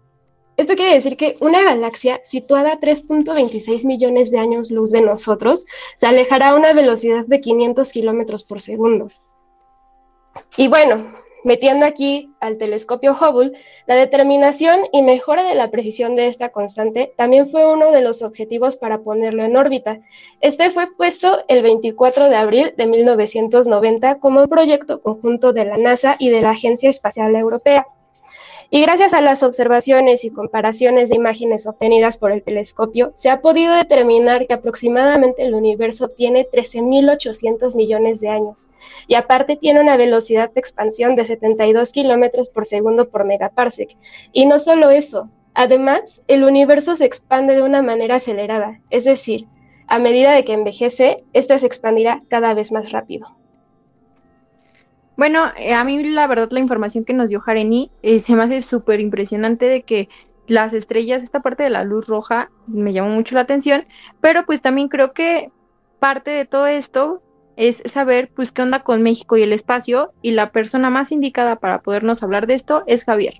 Esto 0.57 0.75
quiere 0.75 0.95
decir 0.95 1.15
que 1.15 1.37
una 1.39 1.63
galaxia 1.63 2.21
situada 2.23 2.73
a 2.73 2.79
3.26 2.79 3.85
millones 3.85 4.31
de 4.31 4.39
años 4.39 4.69
luz 4.69 4.91
de 4.91 5.01
nosotros 5.01 5.65
se 5.97 6.07
alejará 6.07 6.49
a 6.49 6.55
una 6.55 6.73
velocidad 6.73 7.25
de 7.25 7.39
500 7.39 7.91
kilómetros 7.91 8.43
por 8.43 8.61
segundo. 8.61 9.09
Y 10.57 10.67
bueno, 10.67 11.13
metiendo 11.43 11.85
aquí 11.85 12.33
al 12.39 12.57
telescopio 12.57 13.13
Hubble, 13.13 13.53
la 13.85 13.95
determinación 13.95 14.81
y 14.91 15.01
mejora 15.01 15.43
de 15.43 15.55
la 15.55 15.71
precisión 15.71 16.15
de 16.15 16.27
esta 16.27 16.49
constante 16.49 17.13
también 17.17 17.47
fue 17.47 17.71
uno 17.71 17.91
de 17.91 18.01
los 18.01 18.21
objetivos 18.21 18.75
para 18.75 18.99
ponerlo 18.99 19.43
en 19.43 19.55
órbita. 19.55 19.99
Este 20.41 20.69
fue 20.69 20.87
puesto 20.95 21.43
el 21.47 21.61
24 21.61 22.29
de 22.29 22.35
abril 22.35 22.73
de 22.77 22.85
1990 22.85 24.19
como 24.19 24.41
un 24.41 24.49
proyecto 24.49 25.01
conjunto 25.01 25.53
de 25.53 25.65
la 25.65 25.77
NASA 25.77 26.15
y 26.19 26.29
de 26.29 26.41
la 26.41 26.51
Agencia 26.51 26.89
Espacial 26.89 27.35
Europea. 27.35 27.87
Y 28.73 28.79
gracias 28.79 29.13
a 29.13 29.19
las 29.19 29.43
observaciones 29.43 30.23
y 30.23 30.29
comparaciones 30.29 31.09
de 31.09 31.17
imágenes 31.17 31.67
obtenidas 31.67 32.17
por 32.17 32.31
el 32.31 32.41
telescopio, 32.41 33.11
se 33.17 33.29
ha 33.29 33.41
podido 33.41 33.73
determinar 33.75 34.47
que 34.47 34.53
aproximadamente 34.53 35.43
el 35.43 35.55
universo 35.55 36.07
tiene 36.07 36.47
13.800 36.47 37.75
millones 37.75 38.21
de 38.21 38.29
años. 38.29 38.69
Y 39.09 39.15
aparte 39.15 39.57
tiene 39.57 39.81
una 39.81 39.97
velocidad 39.97 40.49
de 40.51 40.61
expansión 40.61 41.17
de 41.17 41.25
72 41.25 41.91
kilómetros 41.91 42.49
por 42.49 42.65
segundo 42.65 43.09
por 43.09 43.25
megaparsec. 43.25 43.97
Y 44.31 44.45
no 44.45 44.57
solo 44.57 44.89
eso, 44.89 45.27
además, 45.53 46.21
el 46.29 46.45
universo 46.45 46.95
se 46.95 47.03
expande 47.03 47.55
de 47.55 47.63
una 47.63 47.81
manera 47.81 48.15
acelerada, 48.15 48.79
es 48.89 49.03
decir, 49.03 49.47
a 49.87 49.99
medida 49.99 50.31
de 50.31 50.45
que 50.45 50.53
envejece, 50.53 51.25
ésta 51.33 51.59
se 51.59 51.65
expandirá 51.65 52.21
cada 52.29 52.53
vez 52.53 52.71
más 52.71 52.93
rápido. 52.93 53.40
Bueno, 55.21 55.51
eh, 55.55 55.75
a 55.75 55.83
mí 55.83 56.03
la 56.03 56.25
verdad 56.25 56.49
la 56.49 56.59
información 56.61 57.05
que 57.05 57.13
nos 57.13 57.29
dio 57.29 57.41
Jareni 57.41 57.91
eh, 58.01 58.17
se 58.17 58.35
me 58.35 58.41
hace 58.41 58.59
súper 58.59 58.99
impresionante 58.99 59.65
de 59.65 59.83
que 59.83 60.09
las 60.47 60.73
estrellas, 60.73 61.21
esta 61.21 61.41
parte 61.41 61.61
de 61.61 61.69
la 61.69 61.83
luz 61.83 62.07
roja, 62.07 62.49
me 62.65 62.91
llamó 62.91 63.11
mucho 63.11 63.35
la 63.35 63.41
atención, 63.41 63.85
pero 64.19 64.47
pues 64.47 64.61
también 64.61 64.87
creo 64.87 65.13
que 65.13 65.51
parte 65.99 66.31
de 66.31 66.45
todo 66.45 66.65
esto 66.65 67.21
es 67.55 67.83
saber 67.85 68.31
pues 68.35 68.51
qué 68.51 68.63
onda 68.63 68.79
con 68.79 69.03
México 69.03 69.37
y 69.37 69.43
el 69.43 69.53
espacio 69.53 70.11
y 70.23 70.31
la 70.31 70.51
persona 70.51 70.89
más 70.89 71.11
indicada 71.11 71.57
para 71.57 71.83
podernos 71.83 72.23
hablar 72.23 72.47
de 72.47 72.55
esto 72.55 72.81
es 72.87 73.05
Javier. 73.05 73.35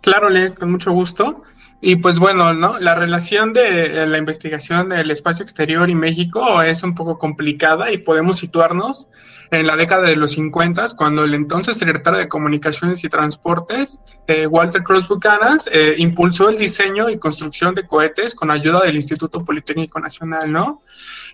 Claro, 0.00 0.28
Les, 0.30 0.54
con 0.54 0.70
mucho 0.70 0.92
gusto. 0.92 1.42
Y 1.82 1.96
pues 1.96 2.18
bueno, 2.18 2.52
¿no? 2.52 2.78
La 2.78 2.94
relación 2.94 3.54
de 3.54 4.06
la 4.06 4.18
investigación 4.18 4.90
del 4.90 5.10
espacio 5.10 5.42
exterior 5.42 5.88
y 5.88 5.94
México 5.94 6.60
es 6.60 6.82
un 6.82 6.94
poco 6.94 7.16
complicada 7.16 7.90
y 7.90 7.98
podemos 7.98 8.38
situarnos 8.38 9.08
en 9.50 9.66
la 9.66 9.76
década 9.76 10.02
de 10.02 10.16
los 10.16 10.32
50, 10.32 10.86
cuando 10.96 11.24
el 11.24 11.34
entonces 11.34 11.76
secretario 11.76 12.20
de 12.20 12.28
Comunicaciones 12.28 13.02
y 13.02 13.08
Transportes, 13.08 14.00
eh, 14.26 14.46
Walter 14.46 14.82
Cross 14.82 15.08
Buchanan, 15.08 15.58
eh, 15.72 15.94
impulsó 15.98 16.50
el 16.50 16.58
diseño 16.58 17.08
y 17.08 17.18
construcción 17.18 17.74
de 17.74 17.86
cohetes 17.86 18.34
con 18.34 18.50
ayuda 18.50 18.82
del 18.82 18.96
Instituto 18.96 19.44
Politécnico 19.44 19.98
Nacional, 19.98 20.52
¿no? 20.52 20.78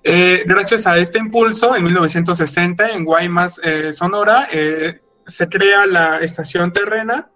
Eh, 0.02 0.44
gracias 0.46 0.86
a 0.86 0.96
este 0.96 1.18
impulso, 1.18 1.76
en 1.76 1.84
1960, 1.84 2.92
en 2.92 3.04
Guaymas, 3.04 3.60
Sonora, 3.92 4.48
se 5.26 5.48
crea 5.48 5.86
la 5.86 6.18
estación 6.20 6.72
terrena, 6.72 7.28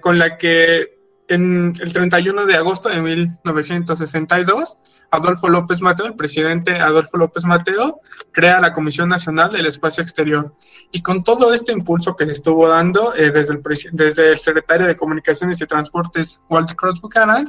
con 0.00 0.18
la 0.18 0.36
que 0.36 1.02
en 1.32 1.72
el 1.80 1.92
31 1.92 2.46
de 2.46 2.56
agosto 2.56 2.88
de 2.88 3.00
1962, 3.00 4.78
Adolfo 5.10 5.48
López 5.48 5.80
Mateo, 5.80 6.06
el 6.06 6.14
presidente 6.14 6.76
Adolfo 6.76 7.16
López 7.16 7.44
Mateo, 7.44 8.00
crea 8.32 8.60
la 8.60 8.72
Comisión 8.72 9.08
Nacional 9.08 9.50
del 9.52 9.66
Espacio 9.66 10.02
Exterior. 10.02 10.54
Y 10.90 11.00
con 11.00 11.24
todo 11.24 11.54
este 11.54 11.72
impulso 11.72 12.16
que 12.16 12.26
se 12.26 12.32
estuvo 12.32 12.68
dando 12.68 13.14
eh, 13.14 13.30
desde, 13.30 13.54
el 13.54 13.62
desde 13.92 14.32
el 14.32 14.38
secretario 14.38 14.86
de 14.86 14.96
Comunicaciones 14.96 15.60
y 15.60 15.66
Transportes, 15.66 16.40
Walter 16.50 16.76
Cross 16.76 17.00
Buchanan, 17.00 17.46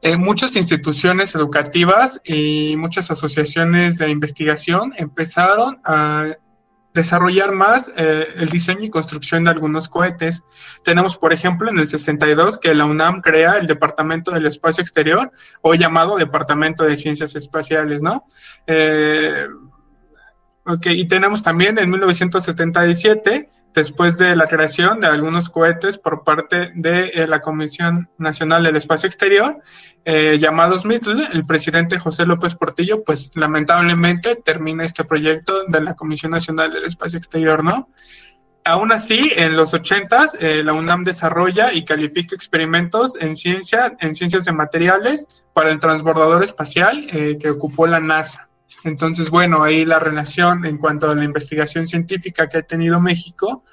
eh, 0.00 0.16
muchas 0.16 0.56
instituciones 0.56 1.34
educativas 1.36 2.20
y 2.24 2.74
muchas 2.76 3.08
asociaciones 3.12 3.98
de 3.98 4.10
investigación 4.10 4.92
empezaron 4.96 5.80
a 5.84 6.36
desarrollar 6.94 7.52
más 7.52 7.90
eh, 7.96 8.28
el 8.36 8.48
diseño 8.48 8.84
y 8.84 8.90
construcción 8.90 9.44
de 9.44 9.50
algunos 9.50 9.88
cohetes. 9.88 10.42
Tenemos, 10.84 11.16
por 11.16 11.32
ejemplo, 11.32 11.70
en 11.70 11.78
el 11.78 11.88
62 11.88 12.58
que 12.58 12.74
la 12.74 12.84
UNAM 12.84 13.20
crea 13.20 13.58
el 13.58 13.66
Departamento 13.66 14.30
del 14.30 14.46
Espacio 14.46 14.82
Exterior, 14.82 15.30
o 15.62 15.74
llamado 15.74 16.16
Departamento 16.16 16.84
de 16.84 16.96
Ciencias 16.96 17.34
Espaciales, 17.36 18.02
¿no? 18.02 18.24
Eh, 18.66 19.46
Ok, 20.64 20.86
y 20.86 21.08
tenemos 21.08 21.42
también 21.42 21.76
en 21.78 21.90
1977, 21.90 23.48
después 23.74 24.16
de 24.18 24.36
la 24.36 24.46
creación 24.46 25.00
de 25.00 25.08
algunos 25.08 25.50
cohetes 25.50 25.98
por 25.98 26.22
parte 26.22 26.70
de 26.76 27.06
eh, 27.06 27.26
la 27.26 27.40
Comisión 27.40 28.08
Nacional 28.16 28.62
del 28.62 28.76
Espacio 28.76 29.08
Exterior, 29.08 29.58
eh, 30.04 30.38
llamados 30.40 30.84
MITL, 30.84 31.22
el 31.32 31.44
presidente 31.46 31.98
José 31.98 32.26
López 32.26 32.54
Portillo, 32.54 33.02
pues 33.02 33.32
lamentablemente 33.34 34.36
termina 34.36 34.84
este 34.84 35.02
proyecto 35.02 35.64
de 35.66 35.80
la 35.80 35.94
Comisión 35.94 36.30
Nacional 36.30 36.72
del 36.72 36.84
Espacio 36.84 37.18
Exterior, 37.18 37.64
¿no? 37.64 37.88
Aún 38.64 38.92
así, 38.92 39.32
en 39.34 39.56
los 39.56 39.74
80 39.74 40.26
eh, 40.38 40.62
la 40.64 40.72
UNAM 40.72 41.02
desarrolla 41.02 41.72
y 41.72 41.84
califica 41.84 42.36
experimentos 42.36 43.16
en 43.18 43.34
ciencia, 43.34 43.96
en 43.98 44.14
ciencias 44.14 44.44
de 44.44 44.52
materiales 44.52 45.44
para 45.52 45.72
el 45.72 45.80
transbordador 45.80 46.44
espacial 46.44 47.08
eh, 47.10 47.36
que 47.40 47.50
ocupó 47.50 47.88
la 47.88 47.98
NASA. 47.98 48.48
Entonces, 48.84 49.30
bueno, 49.30 49.62
ahí 49.62 49.84
la 49.84 49.98
relación 49.98 50.64
en 50.64 50.78
cuanto 50.78 51.10
a 51.10 51.14
la 51.14 51.24
investigación 51.24 51.86
científica 51.86 52.48
que 52.48 52.58
ha 52.58 52.62
tenido 52.62 53.00
México 53.00 53.64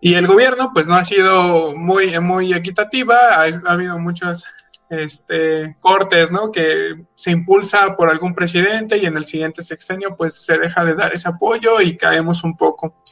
y 0.00 0.14
el 0.14 0.26
gobierno, 0.26 0.70
pues 0.72 0.86
no 0.86 0.94
ha 0.94 1.04
sido 1.04 1.74
muy, 1.74 2.18
muy 2.20 2.54
equitativa, 2.54 3.42
ha, 3.42 3.72
habido 3.72 3.98
muchos 3.98 4.44
este, 4.88 5.76
cortes, 5.80 6.30
¿no? 6.30 6.52
Que 6.52 6.94
se 7.14 7.32
impulsa 7.32 7.96
por 7.96 8.08
algún 8.08 8.34
presidente 8.34 8.96
y 8.96 9.06
en 9.06 9.16
el 9.16 9.24
siguiente 9.24 9.62
sexenio, 9.62 10.14
pues 10.16 10.34
se 10.34 10.56
deja 10.56 10.84
de 10.84 10.94
dar 10.94 11.12
ese 11.12 11.28
apoyo 11.28 11.80
y 11.80 11.96
caemos 11.96 12.44
un 12.44 12.56
poco. 12.56 13.02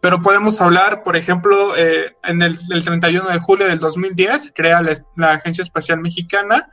Pero 0.00 0.22
podemos 0.22 0.60
hablar, 0.62 1.02
por 1.02 1.14
ejemplo, 1.14 1.76
eh, 1.76 2.16
en 2.24 2.40
el, 2.40 2.58
31 2.68 3.28
de 3.28 3.38
julio 3.38 3.66
del 3.66 3.78
2010, 3.78 4.52
crea 4.54 4.82
la, 4.82 5.30
Agencia 5.30 5.62
Espacial 5.62 6.00
Mexicana, 6.00 6.70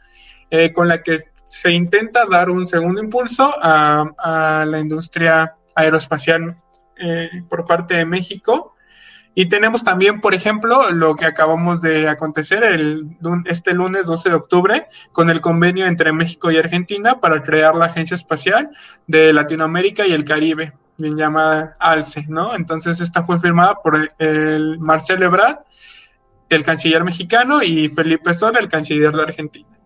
eh, 0.50 0.72
con 0.72 0.88
la 0.88 1.04
que 1.04 1.18
se 1.48 1.72
intenta 1.72 2.26
dar 2.26 2.50
un 2.50 2.68
segundo 2.68 3.02
impulso 3.02 3.56
a, 3.62 4.66
la 4.68 4.80
industria 4.80 5.56
aeroespacial 5.76 6.58
eh, 6.98 7.30
por 7.50 7.66
parte 7.66 7.96
de 7.96 8.06
México. 8.06 8.76
Y 9.34 9.48
tenemos 9.48 9.84
también, 9.84 10.20
por 10.20 10.34
ejemplo, 10.34 10.92
lo 10.92 11.16
que 11.16 11.26
acabamos 11.26 11.82
de 11.82 12.10
acontecer 12.10 12.64
el, 12.64 13.18
este 13.46 13.74
lunes 13.74 14.08
12 14.08 14.30
de 14.30 14.36
octubre 14.36 14.88
con 15.14 15.30
el 15.30 15.40
convenio 15.40 15.86
entre 15.86 16.12
México 16.12 16.52
y 16.52 16.58
Argentina 16.58 17.22
para 17.22 17.42
crear 17.42 17.76
la 17.76 17.86
Agencia 17.86 18.16
Espacial 18.16 18.72
de 19.06 19.32
Latinoamérica 19.32 20.06
y 20.06 20.12
el 20.12 20.26
Caribe, 20.26 20.74
bien 20.98 21.16
llamada 21.16 21.78
ALCE, 21.80 22.26
¿no? 22.28 22.56
Entonces, 22.56 23.00
esta 23.00 23.24
fue 23.24 23.40
firmada 23.40 23.76
por 23.76 24.12
el 24.18 24.80
Marcelo 24.80 25.26
Ebrard, 25.26 25.60
el 26.50 26.64
canciller 26.64 27.06
mexicano, 27.06 27.64
y 27.64 27.88
Felipe 27.88 28.34
Sola, 28.34 28.60
el 28.60 28.68
canciller 28.68 29.12
de 29.12 29.22
Argentina. 29.22 29.77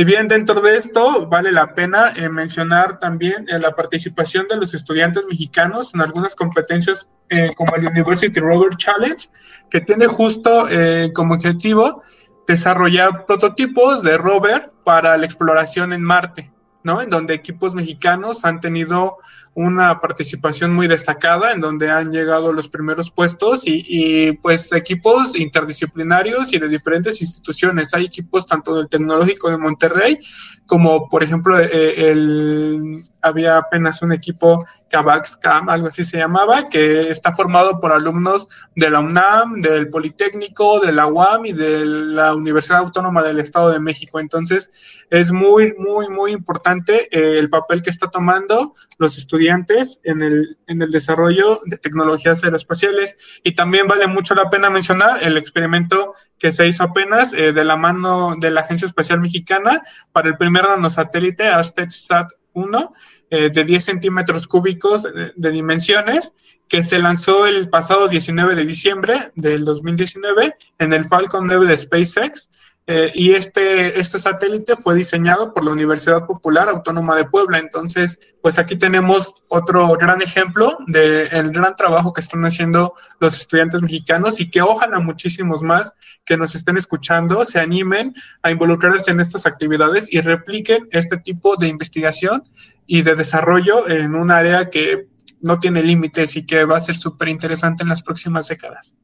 Y 0.00 0.04
bien, 0.04 0.28
dentro 0.28 0.62
de 0.62 0.78
esto 0.78 1.26
vale 1.26 1.52
la 1.52 1.74
pena 1.74 2.14
eh, 2.16 2.30
mencionar 2.30 2.98
también 2.98 3.46
eh, 3.50 3.58
la 3.58 3.72
participación 3.72 4.48
de 4.48 4.56
los 4.56 4.72
estudiantes 4.72 5.26
mexicanos 5.28 5.94
en 5.94 6.00
algunas 6.00 6.34
competencias 6.34 7.06
eh, 7.28 7.50
como 7.54 7.76
el 7.76 7.86
University 7.86 8.40
Rover 8.40 8.74
Challenge, 8.78 9.28
que 9.68 9.82
tiene 9.82 10.06
justo 10.06 10.66
como 11.14 11.34
objetivo 11.34 12.02
desarrollar 12.48 13.26
prototipos 13.26 14.02
de 14.02 14.16
rover 14.16 14.72
para 14.84 15.18
la 15.18 15.26
exploración 15.26 15.92
en 15.92 16.02
Marte. 16.02 16.50
¿no? 16.82 17.02
En 17.02 17.10
donde 17.10 17.34
equipos 17.34 17.74
mexicanos 17.74 18.46
han 18.46 18.58
tenido 18.58 19.18
una 19.54 20.00
participación 20.00 20.72
muy 20.72 20.86
destacada, 20.86 21.52
en 21.52 21.60
donde 21.60 21.90
han 21.90 22.12
llegado 22.12 22.52
los 22.52 22.68
primeros 22.68 23.10
puestos 23.10 23.62
y, 23.66 24.32
pues 24.42 24.72
equipos 24.72 25.36
interdisciplinarios 25.36 26.52
y 26.52 26.58
de 26.58 26.68
diferentes 26.68 27.20
instituciones. 27.20 27.92
Hay 27.92 28.04
equipos 28.04 28.46
tanto 28.46 28.76
del 28.76 28.88
Tecnológico 28.88 29.50
de 29.50 29.58
Monterrey 29.58 30.18
como, 30.66 31.08
por 31.08 31.24
ejemplo, 31.24 31.58
eh, 31.58 32.10
el, 32.12 32.98
había 33.22 33.58
apenas 33.58 34.02
un 34.02 34.12
equipo 34.12 34.64
Cabaxcam, 34.88 35.68
algo 35.68 35.88
así 35.88 36.04
se 36.04 36.18
llamaba, 36.18 36.68
que 36.68 37.00
está 37.00 37.34
formado 37.34 37.80
por 37.80 37.90
alumnos 37.90 38.48
de 38.76 38.88
la 38.88 39.00
UNAM, 39.00 39.62
del 39.62 39.88
Politécnico, 39.88 40.78
de 40.78 40.92
la 40.92 41.08
UAM 41.08 41.46
y 41.46 41.52
de 41.52 41.84
la 41.84 42.34
Universidad 42.36 42.78
Autónoma 42.78 43.20
del 43.24 43.40
Estado 43.40 43.70
de 43.70 43.80
México. 43.80 44.20
Entonces, 44.20 44.70
es 45.10 45.32
muy, 45.32 45.74
muy, 45.76 46.08
muy 46.08 46.30
importante 46.30 47.08
eh, 47.10 47.38
el 47.40 47.50
papel 47.50 47.82
que 47.82 47.90
está 47.90 48.08
tomando 48.08 48.74
los 48.98 49.18
estudiantes 49.18 49.39
en 49.48 50.22
el, 50.22 50.58
en 50.66 50.82
el 50.82 50.90
desarrollo 50.90 51.60
de 51.64 51.78
tecnologías 51.78 52.44
aeroespaciales. 52.44 53.40
Y 53.42 53.52
también 53.54 53.86
vale 53.86 54.06
mucho 54.06 54.34
la 54.34 54.50
pena 54.50 54.70
mencionar 54.70 55.22
el 55.22 55.36
experimento 55.36 56.14
que 56.38 56.52
se 56.52 56.66
hizo 56.66 56.84
apenas 56.84 57.32
eh, 57.32 57.52
de 57.52 57.64
la 57.64 57.76
mano 57.76 58.34
de 58.38 58.50
la 58.50 58.62
Agencia 58.62 58.86
Espacial 58.86 59.20
Mexicana 59.20 59.82
para 60.12 60.28
el 60.28 60.36
primer 60.36 60.64
nanosatélite 60.64 61.48
Aztec-SAT 61.48 62.28
1 62.52 62.92
eh, 63.30 63.50
de 63.50 63.64
10 63.64 63.84
centímetros 63.84 64.48
cúbicos 64.48 65.04
de, 65.04 65.50
dimensiones 65.50 66.32
que 66.68 66.82
se 66.82 66.98
lanzó 66.98 67.46
el 67.46 67.68
pasado 67.68 68.08
19 68.08 68.54
de 68.54 68.64
diciembre 68.64 69.32
del 69.34 69.64
2019 69.64 70.56
en 70.78 70.92
el 70.92 71.04
Falcon 71.04 71.46
9 71.46 71.66
de 71.66 71.76
SpaceX 71.76 72.50
eh, 72.92 73.12
y 73.14 73.34
este, 73.34 74.00
este 74.00 74.18
satélite 74.18 74.74
fue 74.74 74.96
diseñado 74.96 75.54
por 75.54 75.64
la 75.64 75.70
Universidad 75.70 76.26
Popular 76.26 76.68
Autónoma 76.68 77.14
de 77.14 77.24
Puebla. 77.24 77.58
Entonces, 77.58 78.34
pues 78.42 78.58
aquí 78.58 78.76
tenemos 78.76 79.32
otro 79.46 79.86
gran 79.96 80.20
ejemplo 80.22 80.76
del 80.88 81.52
gran 81.52 81.76
trabajo 81.76 82.12
que 82.12 82.20
están 82.20 82.44
haciendo 82.44 82.94
los 83.20 83.38
estudiantes 83.38 83.80
mexicanos 83.80 84.40
y 84.40 84.50
que 84.50 84.60
ojalá 84.60 84.98
muchísimos 84.98 85.62
más 85.62 85.94
que 86.24 86.36
nos 86.36 86.56
estén 86.56 86.78
escuchando 86.78 87.44
se 87.44 87.60
animen 87.60 88.12
a 88.42 88.50
involucrarse 88.50 89.12
en 89.12 89.20
estas 89.20 89.46
actividades 89.46 90.12
y 90.12 90.20
repliquen 90.20 90.88
este 90.90 91.16
tipo 91.18 91.54
de 91.54 91.68
investigación 91.68 92.42
y 92.88 93.02
de 93.02 93.14
desarrollo 93.14 93.88
en 93.88 94.16
un 94.16 94.32
área 94.32 94.68
que 94.68 95.06
no 95.40 95.60
tiene 95.60 95.84
límites 95.84 96.36
y 96.36 96.44
que 96.44 96.64
va 96.64 96.78
a 96.78 96.80
ser 96.80 96.96
súper 96.96 97.28
interesante 97.28 97.84
en 97.84 97.88
las 97.88 98.02
próximas 98.02 98.48
décadas. 98.48 98.96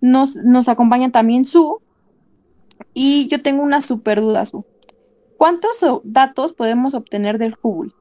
Nos, 0.00 0.34
nos 0.34 0.68
acompaña 0.68 1.12
también 1.12 1.44
Su, 1.44 1.80
y 2.92 3.28
yo 3.28 3.42
tengo 3.42 3.62
una 3.62 3.80
super 3.80 4.20
duda. 4.20 4.44
¿Cuántos 5.36 5.76
datos 6.04 6.52
podemos 6.52 6.94
obtener 6.94 7.38
del 7.38 7.56
Hubble? 7.60 7.92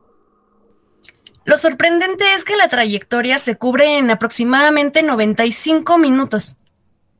Lo 1.45 1.57
sorprendente 1.57 2.33
es 2.35 2.45
que 2.45 2.55
la 2.55 2.69
trayectoria 2.69 3.37
se 3.37 3.57
cubre 3.57 3.97
en 3.97 4.09
aproximadamente 4.11 5.03
95 5.03 5.97
minutos. 5.97 6.55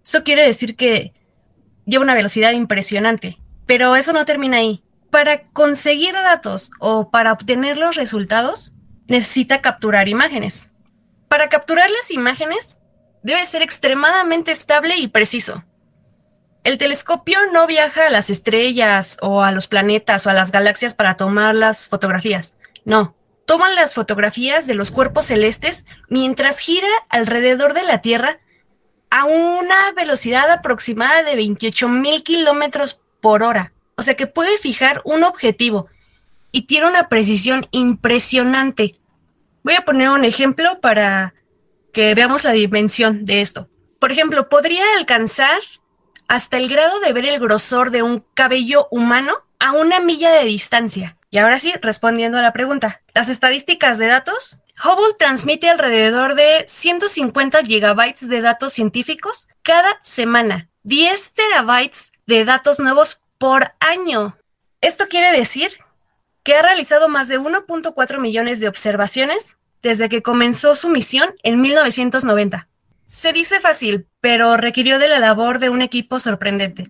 Eso 0.03 0.24
quiere 0.24 0.45
decir 0.45 0.75
que 0.77 1.13
lleva 1.86 2.03
una 2.03 2.15
velocidad 2.15 2.53
impresionante, 2.53 3.38
pero 3.65 3.95
eso 3.95 4.13
no 4.13 4.24
termina 4.24 4.57
ahí. 4.57 4.83
Para 5.10 5.43
conseguir 5.43 6.13
datos 6.13 6.72
o 6.79 7.10
para 7.10 7.33
obtener 7.33 7.77
los 7.77 7.95
resultados, 7.95 8.74
necesita 9.07 9.62
capturar 9.62 10.07
imágenes. 10.07 10.72
Para 11.27 11.50
capturar 11.50 11.89
las 11.89 12.10
imágenes, 12.10 12.77
debe 13.24 13.45
ser 13.45 13.62
extremadamente 13.62 14.51
estable 14.51 14.98
y 14.98 15.07
preciso. 15.07 15.63
El 16.63 16.77
telescopio 16.77 17.39
no 17.51 17.67
viaja 17.67 18.08
a 18.08 18.10
las 18.10 18.29
estrellas 18.29 19.17
o 19.22 19.43
a 19.43 19.51
los 19.51 19.67
planetas 19.67 20.25
o 20.25 20.29
a 20.29 20.34
las 20.34 20.51
galaxias 20.51 20.93
para 20.93 21.17
tomar 21.17 21.55
las 21.55 21.89
fotografías. 21.89 22.58
No, 22.86 23.15
toman 23.46 23.75
las 23.75 23.93
fotografías 23.93 24.65
de 24.65 24.74
los 24.74 24.89
cuerpos 24.89 25.25
celestes 25.25 25.86
mientras 26.08 26.60
gira 26.60 26.88
alrededor 27.10 27.74
de 27.74 27.84
la 27.84 28.01
Tierra 28.01 28.39
a 29.10 29.25
una 29.25 29.91
velocidad 29.91 30.50
aproximada 30.50 31.24
de 31.24 31.36
28 31.36 31.89
mil 31.89 32.24
kilómetros 32.24 33.01
por 33.20 33.43
hora. 33.43 33.74
O 33.96 34.01
sea 34.01 34.15
que 34.15 34.25
puede 34.25 34.58
fijar 34.58 35.01
un 35.03 35.24
objetivo 35.24 35.88
y 36.51 36.62
tiene 36.62 36.88
una 36.88 37.10
precisión 37.10 37.67
impresionante. 37.72 38.96
Voy 39.63 39.74
a 39.74 39.84
poner 39.84 40.10
un 40.10 40.24
ejemplo 40.24 40.79
para 40.79 41.34
que 41.91 42.15
veamos 42.15 42.46
la 42.46 42.51
dimensión 42.51 43.25
de 43.25 43.41
esto. 43.41 43.70
Por 44.00 44.12
ejemplo, 44.12 44.50
podría 44.50 44.84
alcanzar 44.98 45.60
hasta 46.27 46.58
el 46.58 46.70
grado 46.70 47.00
de 47.00 47.13
ver 47.13 47.25
el 47.25 47.39
grosor 47.39 47.92
de 47.92 48.03
un 48.03 48.25
cabello 48.34 48.88
humano 48.92 49.34
a 49.60 49.72
una 49.72 50.00
milla 50.00 50.32
de 50.32 50.46
distancia. 50.46 51.18
Y 51.30 51.38
ahora 51.38 51.60
sí, 51.60 51.74
respondiendo 51.82 52.38
a 52.38 52.42
la 52.42 52.53
pregunta, 52.53 53.01
las 53.13 53.30
estadísticas 53.30 53.98
de 53.98 54.08
datos. 54.08 54.60
Hubble 54.84 55.15
transmite 55.18 55.70
alrededor 55.70 56.36
de 56.36 56.65
150 56.68 57.63
gigabytes 57.63 58.27
de 58.27 58.42
datos 58.42 58.74
científicos 58.74 59.48
cada 59.62 60.00
semana, 60.01 60.70
10 60.84 61.34
terabytes 61.34 62.12
de 62.25 62.44
datos 62.44 62.80
nuevos 62.80 63.22
por 63.38 63.74
año. 63.80 64.38
Esto 64.82 65.08
quiere 65.08 65.32
decir 65.32 65.77
que 66.44 66.56
ha 66.56 66.62
realizado 66.62 67.08
más 67.08 67.27
de 67.27 67.39
1.4 67.39 68.20
millones 68.20 68.60
de 68.60 68.68
observaciones 68.68 69.58
desde 69.82 70.10
que 70.10 70.22
comenzó 70.22 70.75
su 70.75 70.89
misión 70.89 71.34
en 71.44 71.62
1990. 71.62 72.68
Se 73.05 73.33
dice 73.33 73.60
fácil, 73.60 74.07
pero 74.22 74.57
requirió 74.57 75.00
de 75.00 75.07
la 75.07 75.19
labor 75.19 75.60
de 75.60 75.69
un 75.69 75.81
equipo 75.81 76.19
sorprendente. 76.19 76.89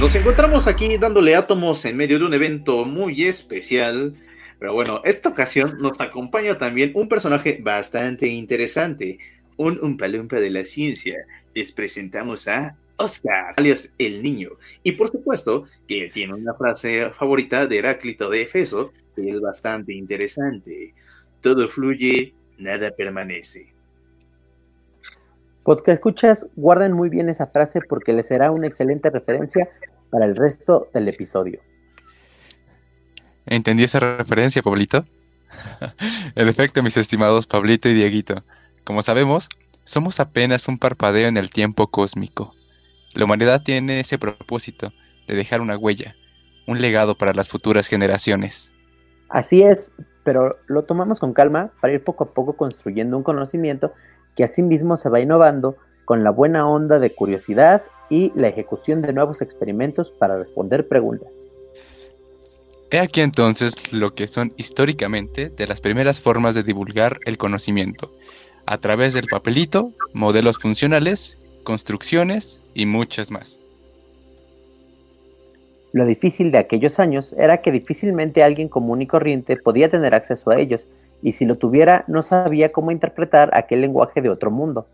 Nos 0.00 0.14
encontramos 0.14 0.66
aquí 0.66 0.96
dándole 0.96 1.36
átomos 1.36 1.84
en 1.84 1.94
medio 1.94 2.18
de 2.18 2.24
un 2.24 2.32
evento 2.32 2.86
muy 2.86 3.24
especial. 3.24 4.14
Pero 4.58 4.72
bueno, 4.72 5.02
esta 5.04 5.28
ocasión 5.28 5.76
nos 5.78 6.00
acompaña 6.00 6.56
también 6.56 6.92
un 6.94 7.06
personaje 7.06 7.58
bastante 7.62 8.26
interesante, 8.26 9.18
un 9.58 9.78
umpalumpa 9.82 10.40
de 10.40 10.48
la 10.48 10.64
ciencia. 10.64 11.26
Les 11.54 11.70
presentamos 11.72 12.48
a 12.48 12.78
Oscar, 12.96 13.52
alias 13.58 13.92
el 13.98 14.22
niño. 14.22 14.52
Y 14.82 14.92
por 14.92 15.10
supuesto 15.10 15.66
que 15.86 16.10
tiene 16.10 16.32
una 16.32 16.54
frase 16.54 17.10
favorita 17.10 17.66
de 17.66 17.76
Heráclito 17.76 18.30
de 18.30 18.40
Efeso, 18.40 18.94
que 19.14 19.28
es 19.28 19.38
bastante 19.38 19.92
interesante. 19.92 20.94
Todo 21.42 21.68
fluye, 21.68 22.32
nada 22.56 22.90
permanece. 22.90 23.74
Podcast 25.62 25.88
escuchas, 25.88 26.48
guarden 26.56 26.94
muy 26.94 27.10
bien 27.10 27.28
esa 27.28 27.46
frase 27.46 27.80
porque 27.86 28.14
les 28.14 28.26
será 28.26 28.50
una 28.50 28.66
excelente 28.66 29.10
referencia 29.10 29.68
para 30.10 30.24
el 30.24 30.36
resto 30.36 30.88
del 30.92 31.08
episodio. 31.08 31.60
¿Entendí 33.46 33.84
esa 33.84 34.00
referencia, 34.00 34.62
Pablito? 34.62 35.04
en 36.34 36.48
efecto, 36.48 36.82
mis 36.82 36.96
estimados 36.96 37.46
Pablito 37.46 37.88
y 37.88 37.94
Dieguito, 37.94 38.42
como 38.84 39.02
sabemos, 39.02 39.48
somos 39.84 40.20
apenas 40.20 40.68
un 40.68 40.78
parpadeo 40.78 41.28
en 41.28 41.36
el 41.36 41.50
tiempo 41.50 41.88
cósmico. 41.88 42.54
La 43.14 43.24
humanidad 43.24 43.62
tiene 43.62 44.00
ese 44.00 44.18
propósito 44.18 44.92
de 45.26 45.34
dejar 45.34 45.60
una 45.60 45.76
huella, 45.76 46.14
un 46.66 46.80
legado 46.80 47.16
para 47.16 47.32
las 47.32 47.48
futuras 47.48 47.88
generaciones. 47.88 48.72
Así 49.28 49.62
es, 49.62 49.90
pero 50.22 50.56
lo 50.66 50.84
tomamos 50.84 51.18
con 51.18 51.32
calma 51.32 51.70
para 51.80 51.92
ir 51.92 52.04
poco 52.04 52.24
a 52.24 52.34
poco 52.34 52.54
construyendo 52.54 53.16
un 53.16 53.22
conocimiento 53.22 53.92
que 54.36 54.44
asimismo 54.44 54.96
se 54.96 55.08
va 55.08 55.20
innovando 55.20 55.76
con 56.04 56.24
la 56.24 56.30
buena 56.30 56.68
onda 56.68 56.98
de 56.98 57.14
curiosidad 57.14 57.82
y 58.10 58.32
la 58.34 58.48
ejecución 58.48 59.00
de 59.00 59.12
nuevos 59.12 59.40
experimentos 59.40 60.10
para 60.10 60.36
responder 60.36 60.86
preguntas. 60.88 61.46
He 62.90 62.98
aquí 62.98 63.20
entonces 63.20 63.92
lo 63.92 64.14
que 64.14 64.26
son 64.26 64.52
históricamente 64.56 65.48
de 65.48 65.66
las 65.68 65.80
primeras 65.80 66.20
formas 66.20 66.56
de 66.56 66.64
divulgar 66.64 67.18
el 67.24 67.38
conocimiento, 67.38 68.12
a 68.66 68.78
través 68.78 69.14
del 69.14 69.26
papelito, 69.26 69.92
modelos 70.12 70.58
funcionales, 70.58 71.38
construcciones 71.62 72.60
y 72.74 72.86
muchas 72.86 73.30
más. 73.30 73.60
Lo 75.92 76.04
difícil 76.04 76.50
de 76.50 76.58
aquellos 76.58 76.98
años 76.98 77.32
era 77.38 77.62
que 77.62 77.72
difícilmente 77.72 78.42
alguien 78.42 78.68
común 78.68 79.02
y 79.02 79.06
corriente 79.06 79.56
podía 79.56 79.88
tener 79.88 80.14
acceso 80.14 80.50
a 80.50 80.58
ellos, 80.58 80.86
y 81.22 81.32
si 81.32 81.44
lo 81.44 81.56
tuviera 81.56 82.04
no 82.08 82.22
sabía 82.22 82.72
cómo 82.72 82.90
interpretar 82.90 83.50
aquel 83.52 83.82
lenguaje 83.82 84.20
de 84.20 84.30
otro 84.30 84.50
mundo. 84.50 84.86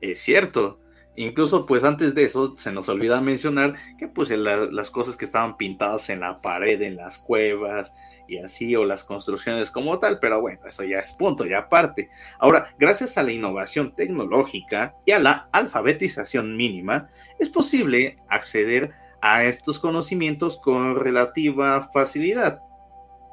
Es 0.00 0.20
cierto, 0.20 0.78
Incluso 1.20 1.66
pues 1.66 1.84
antes 1.84 2.14
de 2.14 2.24
eso 2.24 2.54
se 2.56 2.72
nos 2.72 2.88
olvida 2.88 3.20
mencionar 3.20 3.74
que 3.98 4.08
pues 4.08 4.30
las 4.30 4.88
cosas 4.88 5.18
que 5.18 5.26
estaban 5.26 5.58
pintadas 5.58 6.08
en 6.08 6.20
la 6.20 6.40
pared, 6.40 6.80
en 6.80 6.96
las 6.96 7.18
cuevas 7.18 7.92
y 8.26 8.38
así 8.38 8.74
o 8.74 8.86
las 8.86 9.04
construcciones 9.04 9.70
como 9.70 9.98
tal, 9.98 10.18
pero 10.18 10.40
bueno, 10.40 10.62
eso 10.66 10.82
ya 10.82 10.98
es 10.98 11.12
punto 11.12 11.44
y 11.44 11.52
aparte. 11.52 12.08
Ahora, 12.38 12.74
gracias 12.78 13.18
a 13.18 13.22
la 13.22 13.32
innovación 13.32 13.94
tecnológica 13.94 14.94
y 15.04 15.10
a 15.10 15.18
la 15.18 15.50
alfabetización 15.52 16.56
mínima, 16.56 17.10
es 17.38 17.50
posible 17.50 18.16
acceder 18.26 18.94
a 19.20 19.44
estos 19.44 19.78
conocimientos 19.78 20.58
con 20.58 20.96
relativa 20.96 21.82
facilidad. 21.82 22.62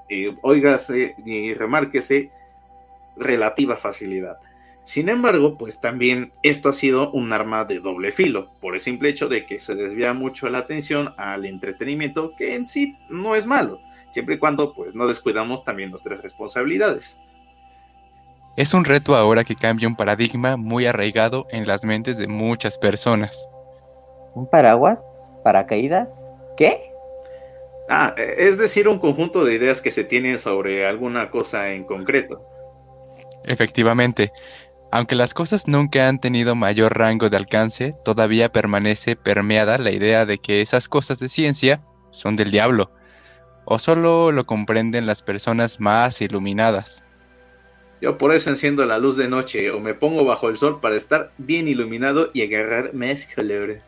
Eh, 0.09 0.35
y 1.25 1.53
remárquese 1.53 2.31
relativa 3.15 3.77
facilidad. 3.77 4.39
Sin 4.87 5.09
embargo, 5.09 5.57
pues 5.57 5.81
también 5.81 6.31
esto 6.43 6.69
ha 6.69 6.73
sido 6.73 7.11
un 7.11 7.33
arma 7.33 7.65
de 7.65 7.81
doble 7.81 8.13
filo, 8.13 8.53
por 8.61 8.73
el 8.73 8.79
simple 8.79 9.09
hecho 9.09 9.27
de 9.27 9.45
que 9.45 9.59
se 9.59 9.75
desvía 9.75 10.13
mucho 10.13 10.47
la 10.47 10.59
atención 10.59 11.13
al 11.17 11.43
entretenimiento, 11.43 12.31
que 12.37 12.55
en 12.55 12.65
sí 12.65 12.97
no 13.09 13.35
es 13.35 13.45
malo, 13.45 13.81
siempre 14.07 14.35
y 14.35 14.39
cuando 14.39 14.73
pues 14.73 14.95
no 14.95 15.05
descuidamos 15.05 15.65
también 15.65 15.89
nuestras 15.89 16.21
responsabilidades. 16.21 17.19
Es 18.55 18.73
un 18.73 18.85
reto 18.85 19.13
ahora 19.17 19.43
que 19.43 19.55
cambia 19.55 19.89
un 19.89 19.95
paradigma 19.97 20.55
muy 20.55 20.85
arraigado 20.85 21.47
en 21.51 21.67
las 21.67 21.83
mentes 21.83 22.17
de 22.17 22.29
muchas 22.29 22.77
personas. 22.77 23.49
¿Un 24.35 24.49
paraguas? 24.49 25.03
¿Paracaídas? 25.43 26.25
¿Qué? 26.55 26.79
Ah, 27.89 28.15
es 28.17 28.57
decir, 28.57 28.87
un 28.87 28.99
conjunto 28.99 29.43
de 29.43 29.53
ideas 29.53 29.81
que 29.81 29.91
se 29.91 30.05
tienen 30.05 30.37
sobre 30.37 30.87
alguna 30.87 31.29
cosa 31.29 31.73
en 31.73 31.83
concreto. 31.83 32.41
Efectivamente, 33.43 34.31
aunque 34.91 35.15
las 35.15 35.33
cosas 35.33 35.67
nunca 35.67 36.07
han 36.07 36.19
tenido 36.19 36.55
mayor 36.55 36.97
rango 36.97 37.29
de 37.29 37.37
alcance, 37.37 37.95
todavía 38.05 38.51
permanece 38.51 39.15
permeada 39.15 39.77
la 39.77 39.91
idea 39.91 40.25
de 40.25 40.37
que 40.37 40.61
esas 40.61 40.87
cosas 40.87 41.19
de 41.19 41.29
ciencia 41.29 41.81
son 42.11 42.35
del 42.35 42.51
diablo, 42.51 42.91
o 43.65 43.79
solo 43.79 44.31
lo 44.31 44.45
comprenden 44.45 45.05
las 45.05 45.21
personas 45.21 45.79
más 45.79 46.21
iluminadas. 46.21 47.03
Yo 47.99 48.17
por 48.17 48.33
eso 48.33 48.49
enciendo 48.49 48.85
la 48.85 48.99
luz 48.99 49.17
de 49.17 49.27
noche 49.27 49.71
o 49.71 49.79
me 49.79 49.93
pongo 49.93 50.23
bajo 50.23 50.49
el 50.49 50.57
sol 50.57 50.79
para 50.79 50.95
estar 50.95 51.33
bien 51.37 51.67
iluminado 51.67 52.29
y 52.33 52.43
agarrar 52.43 52.93
más 52.93 53.27
color. 53.33 53.81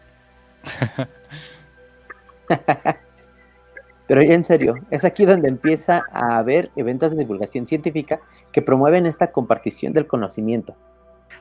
Pero 4.09 4.21
en 4.21 4.43
serio, 4.43 4.73
es 4.89 5.05
aquí 5.05 5.23
donde 5.23 5.49
empieza 5.49 6.03
a 6.11 6.39
haber 6.39 6.71
eventos 6.75 7.11
de 7.11 7.19
divulgación 7.19 7.67
científica 7.67 8.19
que 8.51 8.63
promueven 8.63 9.05
esta 9.05 9.31
compartición 9.31 9.93
del 9.93 10.07
conocimiento. 10.07 10.75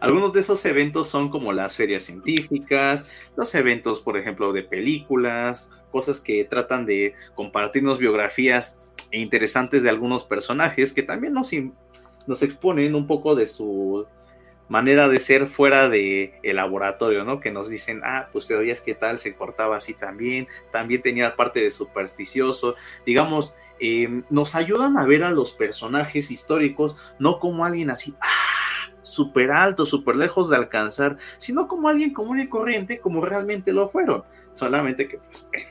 Algunos 0.00 0.34
de 0.34 0.40
esos 0.40 0.62
eventos 0.66 1.08
son 1.08 1.30
como 1.30 1.54
las 1.54 1.78
ferias 1.78 2.02
científicas, 2.02 3.06
los 3.38 3.54
eventos, 3.54 4.02
por 4.02 4.18
ejemplo, 4.18 4.52
de 4.52 4.64
películas, 4.64 5.70
cosas 5.90 6.20
que 6.20 6.44
tratan 6.44 6.84
de 6.84 7.14
compartirnos 7.34 7.98
biografías 7.98 8.90
interesantes 9.12 9.82
de 9.82 9.88
algunos 9.88 10.24
personajes 10.24 10.92
que 10.92 11.02
también 11.02 11.32
nos, 11.32 11.50
nos 12.26 12.42
exponen 12.42 12.94
un 12.94 13.06
poco 13.06 13.34
de 13.34 13.46
su 13.46 14.04
manera 14.68 15.08
de 15.08 15.18
ser 15.18 15.46
fuera 15.46 15.88
de 15.88 16.38
el 16.42 16.56
laboratorio, 16.56 17.24
¿no? 17.24 17.40
Que 17.40 17.50
nos 17.50 17.68
dicen, 17.68 18.02
ah, 18.04 18.28
pues 18.32 18.46
teorías 18.46 18.80
que 18.80 18.94
tal 18.94 19.18
se 19.18 19.34
cortaba 19.34 19.76
así 19.76 19.94
también, 19.94 20.46
también 20.70 21.02
tenía 21.02 21.36
parte 21.36 21.60
de 21.60 21.70
supersticioso, 21.70 22.74
digamos, 23.06 23.54
em, 23.80 24.24
nos 24.30 24.54
ayudan 24.54 24.98
a 24.98 25.06
ver 25.06 25.24
a 25.24 25.30
los 25.30 25.52
personajes 25.52 26.30
históricos 26.30 26.96
no 27.18 27.38
como 27.38 27.64
alguien 27.64 27.90
así, 27.90 28.14
ah, 28.20 28.92
súper 29.02 29.50
alto, 29.50 29.86
súper 29.86 30.16
lejos 30.16 30.50
de 30.50 30.56
alcanzar, 30.56 31.16
sino 31.38 31.66
como 31.66 31.88
alguien 31.88 32.12
común 32.12 32.40
y 32.40 32.48
corriente, 32.48 32.98
como 32.98 33.24
realmente 33.24 33.72
lo 33.72 33.88
fueron, 33.88 34.22
solamente 34.54 35.08
que, 35.08 35.18
pues, 35.18 35.46
bueno, 35.50 35.68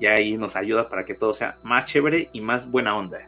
ya 0.00 0.14
ahí 0.14 0.36
nos 0.36 0.56
ayuda 0.56 0.88
para 0.88 1.04
que 1.04 1.14
todo 1.14 1.32
sea 1.32 1.56
más 1.62 1.84
chévere 1.84 2.28
y 2.32 2.40
más 2.40 2.68
buena 2.68 2.96
onda. 2.96 3.20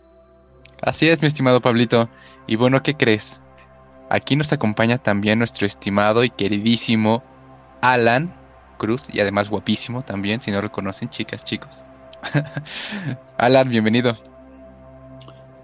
Así 0.82 1.08
es, 1.08 1.22
mi 1.22 1.28
estimado 1.28 1.60
Pablito. 1.60 2.08
Y 2.46 2.56
bueno, 2.56 2.82
¿qué 2.82 2.94
crees? 2.94 3.40
Aquí 4.08 4.36
nos 4.36 4.52
acompaña 4.52 4.98
también 4.98 5.38
nuestro 5.38 5.66
estimado 5.66 6.24
y 6.24 6.30
queridísimo 6.30 7.22
Alan 7.80 8.30
Cruz, 8.78 9.06
y 9.12 9.20
además 9.20 9.50
guapísimo 9.50 10.02
también, 10.02 10.40
si 10.40 10.50
no 10.50 10.60
lo 10.60 10.70
conocen, 10.70 11.08
chicas, 11.08 11.44
chicos. 11.44 11.84
Alan, 13.38 13.68
bienvenido. 13.68 14.14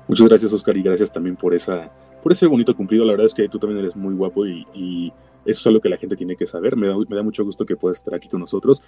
Muchas 0.09 0.26
gracias, 0.26 0.53
Oscar, 0.53 0.76
y 0.76 0.83
gracias 0.83 1.12
también 1.12 1.37
por 1.37 1.55
esa, 1.55 1.90
por 2.22 2.33
ese 2.33 2.46
bonito 2.46 2.74
cumplido. 2.74 3.05
La 3.05 3.12
verdad 3.12 3.26
es 3.26 3.35
que 3.35 3.48
tú 3.48 3.59
también 3.59 3.81
eres 3.81 3.94
muy 3.94 4.14
guapo 4.14 4.46
y, 4.46 5.12
eso 5.42 5.59
es 5.59 5.66
algo 5.68 5.81
que 5.81 5.88
la 5.88 5.96
gente 5.96 6.16
tiene 6.16 6.37
que 6.37 6.44
saber. 6.44 6.76
Me 6.76 6.88
da, 6.88 7.22
mucho 7.22 7.44
gusto 7.44 7.64
que 7.64 7.74
puedas 7.74 7.96
estar 7.96 8.14
aquí 8.14 8.29
con 8.29 8.40
nosotros. 8.40 8.83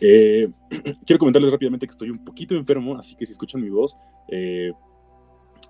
Eh, 0.00 0.48
quiero 1.04 1.18
comentarles 1.18 1.52
rápidamente 1.52 1.86
que 1.86 1.90
estoy 1.90 2.10
un 2.10 2.24
poquito 2.24 2.54
enfermo, 2.54 2.96
así 2.96 3.14
que 3.14 3.26
si 3.26 3.32
escuchan 3.32 3.60
mi 3.60 3.68
voz, 3.68 3.96
eh, 4.28 4.72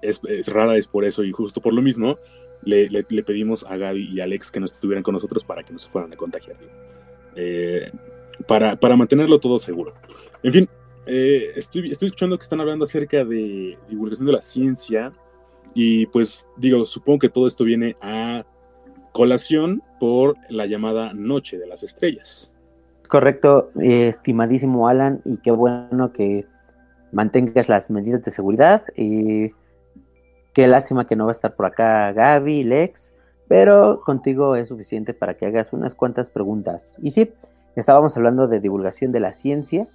es, 0.00 0.20
rara, 0.46 0.76
es 0.76 0.86
por 0.86 1.04
eso 1.04 1.24
y 1.24 1.32
justo 1.32 1.60
por 1.60 1.74
lo 1.74 1.82
mismo 1.82 2.16
le, 2.62 3.04
pedimos 3.22 3.64
a 3.64 3.76
Gaby 3.76 4.10
y 4.12 4.20
Alex 4.20 4.50
que 4.50 4.60
no 4.60 4.66
estuvieran 4.66 5.02
con 5.02 5.14
nosotros 5.14 5.44
para 5.44 5.62
que 5.62 5.72
no 5.72 5.78
se 5.78 5.88
fueran 5.88 6.12
a 6.12 6.16
contagiar. 6.16 6.56
Eh, 7.36 7.90
para, 8.46 8.76
para, 8.76 8.96
mantenerlo 8.96 9.38
todo 9.38 9.58
seguro. 9.58 9.94
En 10.42 10.52
fin, 10.52 10.68
eh, 11.06 11.52
estoy, 11.56 11.90
estoy 11.90 12.06
escuchando 12.06 12.36
que 12.36 12.42
están 12.42 12.60
hablando 12.60 12.84
acerca 12.84 13.24
de 13.24 13.76
divulgación 13.88 14.26
de 14.26 14.32
la 14.32 14.42
ciencia 14.42 15.12
y 15.74 16.06
pues 16.06 16.46
digo, 16.56 16.84
supongo 16.86 17.20
que 17.20 17.28
todo 17.28 17.46
esto 17.46 17.64
viene 17.64 17.96
a 18.00 18.44
colación 19.12 19.82
por 19.98 20.36
la 20.48 20.66
llamada 20.66 21.12
Noche 21.14 21.58
de 21.58 21.66
las 21.66 21.82
Estrellas. 21.82 22.52
Correcto, 23.08 23.70
estimadísimo 23.80 24.86
Alan, 24.86 25.22
y 25.24 25.38
qué 25.38 25.50
bueno 25.50 26.12
que 26.12 26.46
mantengas 27.12 27.68
las 27.68 27.90
medidas 27.90 28.22
de 28.22 28.30
seguridad. 28.30 28.82
y 28.96 29.50
Qué 30.58 30.66
lástima 30.66 31.06
que 31.06 31.14
no 31.14 31.26
va 31.26 31.30
a 31.30 31.38
estar 31.38 31.54
por 31.54 31.66
acá 31.66 32.12
Gaby, 32.12 32.64
Lex, 32.64 33.14
pero 33.46 34.00
contigo 34.04 34.56
es 34.56 34.70
suficiente 34.70 35.14
para 35.14 35.34
que 35.34 35.46
hagas 35.46 35.72
unas 35.72 35.94
cuantas 35.94 36.30
preguntas. 36.30 36.98
Y 37.00 37.12
sí, 37.12 37.32
estábamos 37.76 38.16
hablando 38.16 38.48
de 38.48 38.58
divulgación 38.58 39.12
de 39.12 39.20
la 39.20 39.32
ciencia 39.34 39.86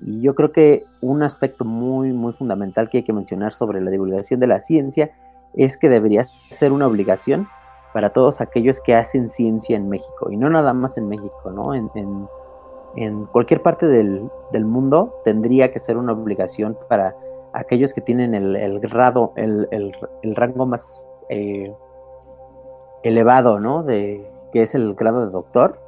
y 0.00 0.22
yo 0.22 0.34
creo 0.34 0.52
que 0.52 0.84
un 1.02 1.22
aspecto 1.22 1.66
muy, 1.66 2.14
muy 2.14 2.32
fundamental 2.32 2.88
que 2.88 2.96
hay 2.96 3.04
que 3.04 3.12
mencionar 3.12 3.52
sobre 3.52 3.82
la 3.82 3.90
divulgación 3.90 4.40
de 4.40 4.46
la 4.46 4.62
ciencia 4.62 5.10
es 5.52 5.76
que 5.76 5.90
debería 5.90 6.26
ser 6.48 6.72
una 6.72 6.86
obligación 6.86 7.46
para 7.92 8.08
todos 8.08 8.40
aquellos 8.40 8.80
que 8.80 8.94
hacen 8.94 9.28
ciencia 9.28 9.76
en 9.76 9.90
México 9.90 10.30
y 10.30 10.38
no 10.38 10.48
nada 10.48 10.72
más 10.72 10.96
en 10.96 11.10
México, 11.10 11.50
¿no? 11.54 11.74
En, 11.74 11.90
en 12.96 13.26
cualquier 13.26 13.62
parte 13.62 13.86
del, 13.86 14.30
mundo 14.64 15.20
tendría 15.24 15.72
que 15.72 15.78
ser 15.78 15.98
una 15.98 16.12
obligación 16.12 16.76
para 16.88 17.14
aquellos 17.52 17.92
que 17.92 18.00
tienen 18.00 18.34
el, 18.34 18.80
grado, 18.80 19.32
el, 19.36 19.94
rango 20.34 20.66
más 20.66 21.06
eh, 21.28 21.72
elevado, 23.02 23.60
¿no? 23.60 23.82
De, 23.82 24.28
que 24.52 24.62
es 24.62 24.74
el 24.74 24.94
grado 24.94 25.26
de 25.26 25.32
doctor. 25.32 25.80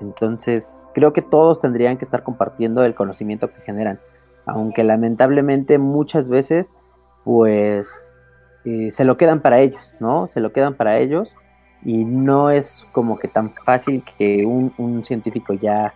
Entonces, 0.00 0.86
creo 0.94 1.12
que 1.12 1.22
todos 1.22 1.60
tendrían 1.60 1.96
que 1.96 2.04
estar 2.04 2.22
compartiendo 2.22 2.84
el 2.84 2.94
conocimiento 2.94 3.50
que 3.50 3.60
generan. 3.60 4.00
Aunque 4.44 4.84
lamentablemente 4.84 5.78
muchas 5.78 6.28
veces, 6.28 6.76
pues, 7.24 8.16
eh, 8.64 8.90
se 8.92 9.04
lo 9.04 9.16
quedan 9.16 9.40
para 9.40 9.60
ellos, 9.60 9.96
¿no? 10.00 10.26
Se 10.26 10.40
lo 10.40 10.52
quedan 10.52 10.74
para 10.74 10.98
ellos 10.98 11.36
y 11.84 12.04
no 12.04 12.50
es 12.50 12.84
como 12.92 13.18
que 13.18 13.28
tan 13.28 13.54
fácil 13.64 14.04
que 14.18 14.44
un, 14.44 15.04
científico 15.04 15.54
ya 15.54 15.94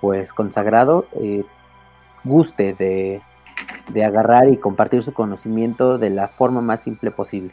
pues 0.00 0.32
consagrado 0.32 1.06
eh, 1.20 1.44
guste 2.22 2.74
de, 2.74 3.20
de, 3.92 4.04
agarrar 4.04 4.48
y 4.48 4.56
compartir 4.56 5.02
su 5.02 5.12
conocimiento 5.12 5.98
de 5.98 6.10
la 6.10 6.28
forma 6.28 6.60
más 6.60 6.82
simple 6.82 7.10
posible. 7.10 7.52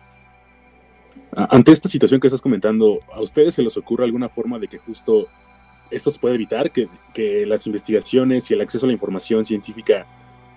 Ante 1.33 1.71
esta 1.71 1.87
situación 1.87 2.19
que 2.19 2.27
estás 2.27 2.41
comentando, 2.41 2.99
¿a 3.13 3.21
ustedes 3.21 3.55
se 3.55 3.63
les 3.63 3.77
ocurre 3.77 4.05
alguna 4.05 4.29
forma 4.29 4.59
de 4.59 4.67
que 4.67 4.77
justo 4.77 5.27
esto 5.89 6.11
se 6.11 6.19
pueda 6.19 6.35
evitar, 6.35 6.71
que, 6.71 6.89
que 7.13 7.45
las 7.45 7.67
investigaciones 7.67 8.49
y 8.49 8.53
el 8.53 8.61
acceso 8.61 8.85
a 8.85 8.87
la 8.87 8.93
información 8.93 9.45
científica 9.45 10.05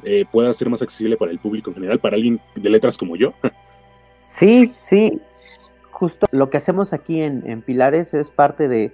eh, 0.04 0.24
pueda 0.30 0.52
ser 0.52 0.68
más 0.68 0.82
accesible 0.82 1.16
para 1.16 1.30
el 1.30 1.38
público 1.38 1.70
en 1.70 1.74
general, 1.74 1.98
para 1.98 2.16
alguien 2.16 2.40
de 2.54 2.70
letras 2.70 2.96
como 2.96 3.16
yo? 3.16 3.32
Sí, 4.24 4.72
sí, 4.76 5.20
justo 5.90 6.26
lo 6.30 6.48
que 6.48 6.56
hacemos 6.56 6.94
aquí 6.94 7.20
en, 7.20 7.60
Pilares 7.60 8.14
es 8.14 8.30
parte 8.30 8.68
de 8.68 8.90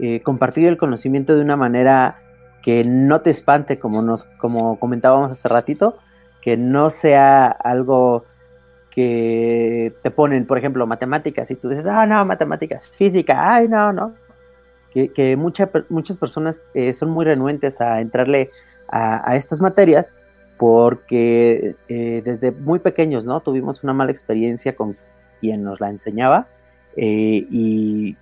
eh, 0.00 0.20
compartir 0.20 0.66
el 0.66 0.76
conocimiento 0.76 1.36
de 1.36 1.42
una 1.42 1.56
manera 1.56 2.23
que 2.64 2.84
no 2.84 3.20
te 3.20 3.30
espante, 3.30 3.78
como, 3.78 4.02
nos, 4.02 4.24
como 4.38 4.78
comentábamos 4.78 5.32
hace 5.32 5.48
ratito, 5.48 5.98
que 6.40 6.56
no 6.56 6.90
sea 6.90 7.46
algo 7.46 8.24
que 8.90 9.92
te 10.02 10.10
ponen, 10.10 10.46
por 10.46 10.56
ejemplo, 10.56 10.86
matemáticas, 10.86 11.50
y 11.50 11.56
tú 11.56 11.68
dices, 11.68 11.86
ah, 11.86 12.06
no, 12.06 12.24
matemáticas, 12.24 12.88
física, 12.88 13.54
ay, 13.54 13.68
no, 13.68 13.92
no. 13.92 14.14
Que, 14.92 15.36
muchas 15.36 16.16
personas 16.16 16.62
eh, 16.72 16.94
son 16.94 17.10
muy 17.10 17.24
renuentes 17.24 17.80
a 17.80 18.00
entrarle 18.00 18.50
a, 18.88 19.34
estas 19.36 19.60
materias 19.60 20.14
porque 20.56 21.74
eh, 21.88 22.22
desde 22.24 22.52
muy 22.52 22.78
pequeños, 22.78 23.24
¿no? 23.24 23.40
Tuvimos 23.40 23.82
una 23.82 23.92
mala 23.92 24.12
experiencia 24.12 24.76
con 24.76 24.96
quien 25.40 25.64
nos 25.64 25.80
la 25.80 25.90
enseñaba 25.90 26.46
eh, 26.96 27.46
y, 27.50 28.16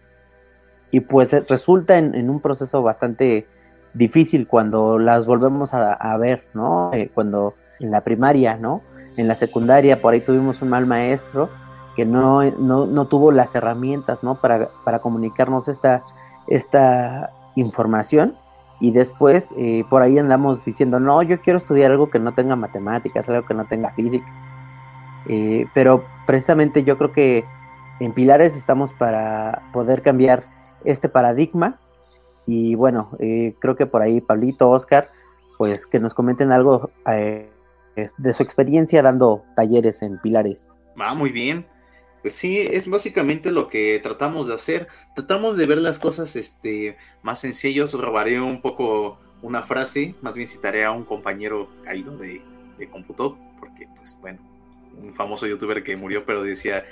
pues 1.08 1.32
eh, 1.32 1.44
resulta 1.48 1.98
en, 1.98 2.30
un 2.30 2.40
proceso 2.40 2.82
bastante 2.82 3.46
difícil 3.94 4.46
cuando 4.46 4.98
las 4.98 5.26
volvemos 5.26 5.74
a, 5.74 6.16
ver, 6.16 6.44
¿no? 6.54 6.90
Eh, 6.92 7.10
cuando 7.12 7.54
en 7.80 7.90
la 7.90 8.00
primaria, 8.00 8.56
¿no? 8.56 8.80
En 9.16 9.28
la 9.28 9.34
secundaria 9.34 10.00
por 10.00 10.14
ahí 10.14 10.20
tuvimos 10.20 10.62
un 10.62 10.70
mal 10.70 10.86
maestro 10.86 11.50
que 11.96 12.06
no, 12.06 12.42
no, 12.42 13.04
tuvo 13.06 13.32
las 13.32 13.54
herramientas, 13.54 14.22
¿no? 14.22 14.40
Para, 14.40 14.70
para 14.84 15.00
comunicarnos 15.00 15.68
esta, 15.68 16.02
esta 16.46 17.30
información 17.54 18.34
y 18.80 18.92
después 18.92 19.54
por 19.90 20.02
ahí 20.02 20.18
andamos 20.18 20.64
diciendo, 20.64 20.98
no, 20.98 21.22
yo 21.22 21.40
quiero 21.42 21.58
estudiar 21.58 21.90
algo 21.90 22.08
que 22.08 22.18
no 22.18 22.32
tenga 22.32 22.56
matemáticas, 22.56 23.28
algo 23.28 23.46
que 23.46 23.54
no 23.54 23.66
tenga 23.66 23.90
física. 23.90 24.26
Eh, 25.26 25.66
pero 25.74 26.04
precisamente 26.26 26.84
yo 26.84 26.98
creo 26.98 27.12
que 27.12 27.44
en 28.00 28.12
Pilares 28.12 28.56
estamos 28.56 28.92
para 28.92 29.62
poder 29.72 30.02
cambiar 30.02 30.44
este 30.84 31.08
paradigma. 31.08 31.78
Y 32.46 32.74
bueno, 32.74 33.10
eh, 33.18 33.54
creo 33.60 33.76
que 33.76 33.86
por 33.86 34.02
ahí 34.02 34.20
Pablito, 34.20 34.70
Oscar, 34.70 35.10
pues 35.58 35.86
que 35.86 36.00
nos 36.00 36.14
comenten 36.14 36.52
algo 36.52 36.90
eh, 37.06 37.50
de 37.94 38.34
su 38.34 38.42
experiencia 38.42 39.02
dando 39.02 39.44
talleres 39.54 40.02
en 40.02 40.18
Pilares. 40.18 40.72
Va, 41.00 41.14
muy 41.14 41.30
bien. 41.30 41.66
Pues 42.22 42.34
sí, 42.34 42.58
es 42.58 42.88
básicamente 42.88 43.50
lo 43.50 43.68
que 43.68 44.00
tratamos 44.02 44.48
de 44.48 44.54
hacer. 44.54 44.88
Tratamos 45.14 45.56
de 45.56 45.66
ver 45.66 45.78
las 45.78 45.98
cosas 45.98 46.36
este, 46.36 46.96
más 47.22 47.40
sencillas. 47.40 47.94
Robaré 47.94 48.40
un 48.40 48.60
poco 48.60 49.18
una 49.42 49.62
frase, 49.62 50.14
más 50.22 50.34
bien 50.34 50.48
citaré 50.48 50.84
a 50.84 50.92
un 50.92 51.04
compañero 51.04 51.68
caído 51.84 52.16
de, 52.16 52.40
de 52.78 52.88
cómputo, 52.88 53.36
porque 53.58 53.88
pues 53.96 54.16
bueno, 54.20 54.38
un 54.96 55.12
famoso 55.14 55.46
youtuber 55.48 55.82
que 55.82 55.96
murió, 55.96 56.24
pero 56.24 56.42
decía, 56.44 56.84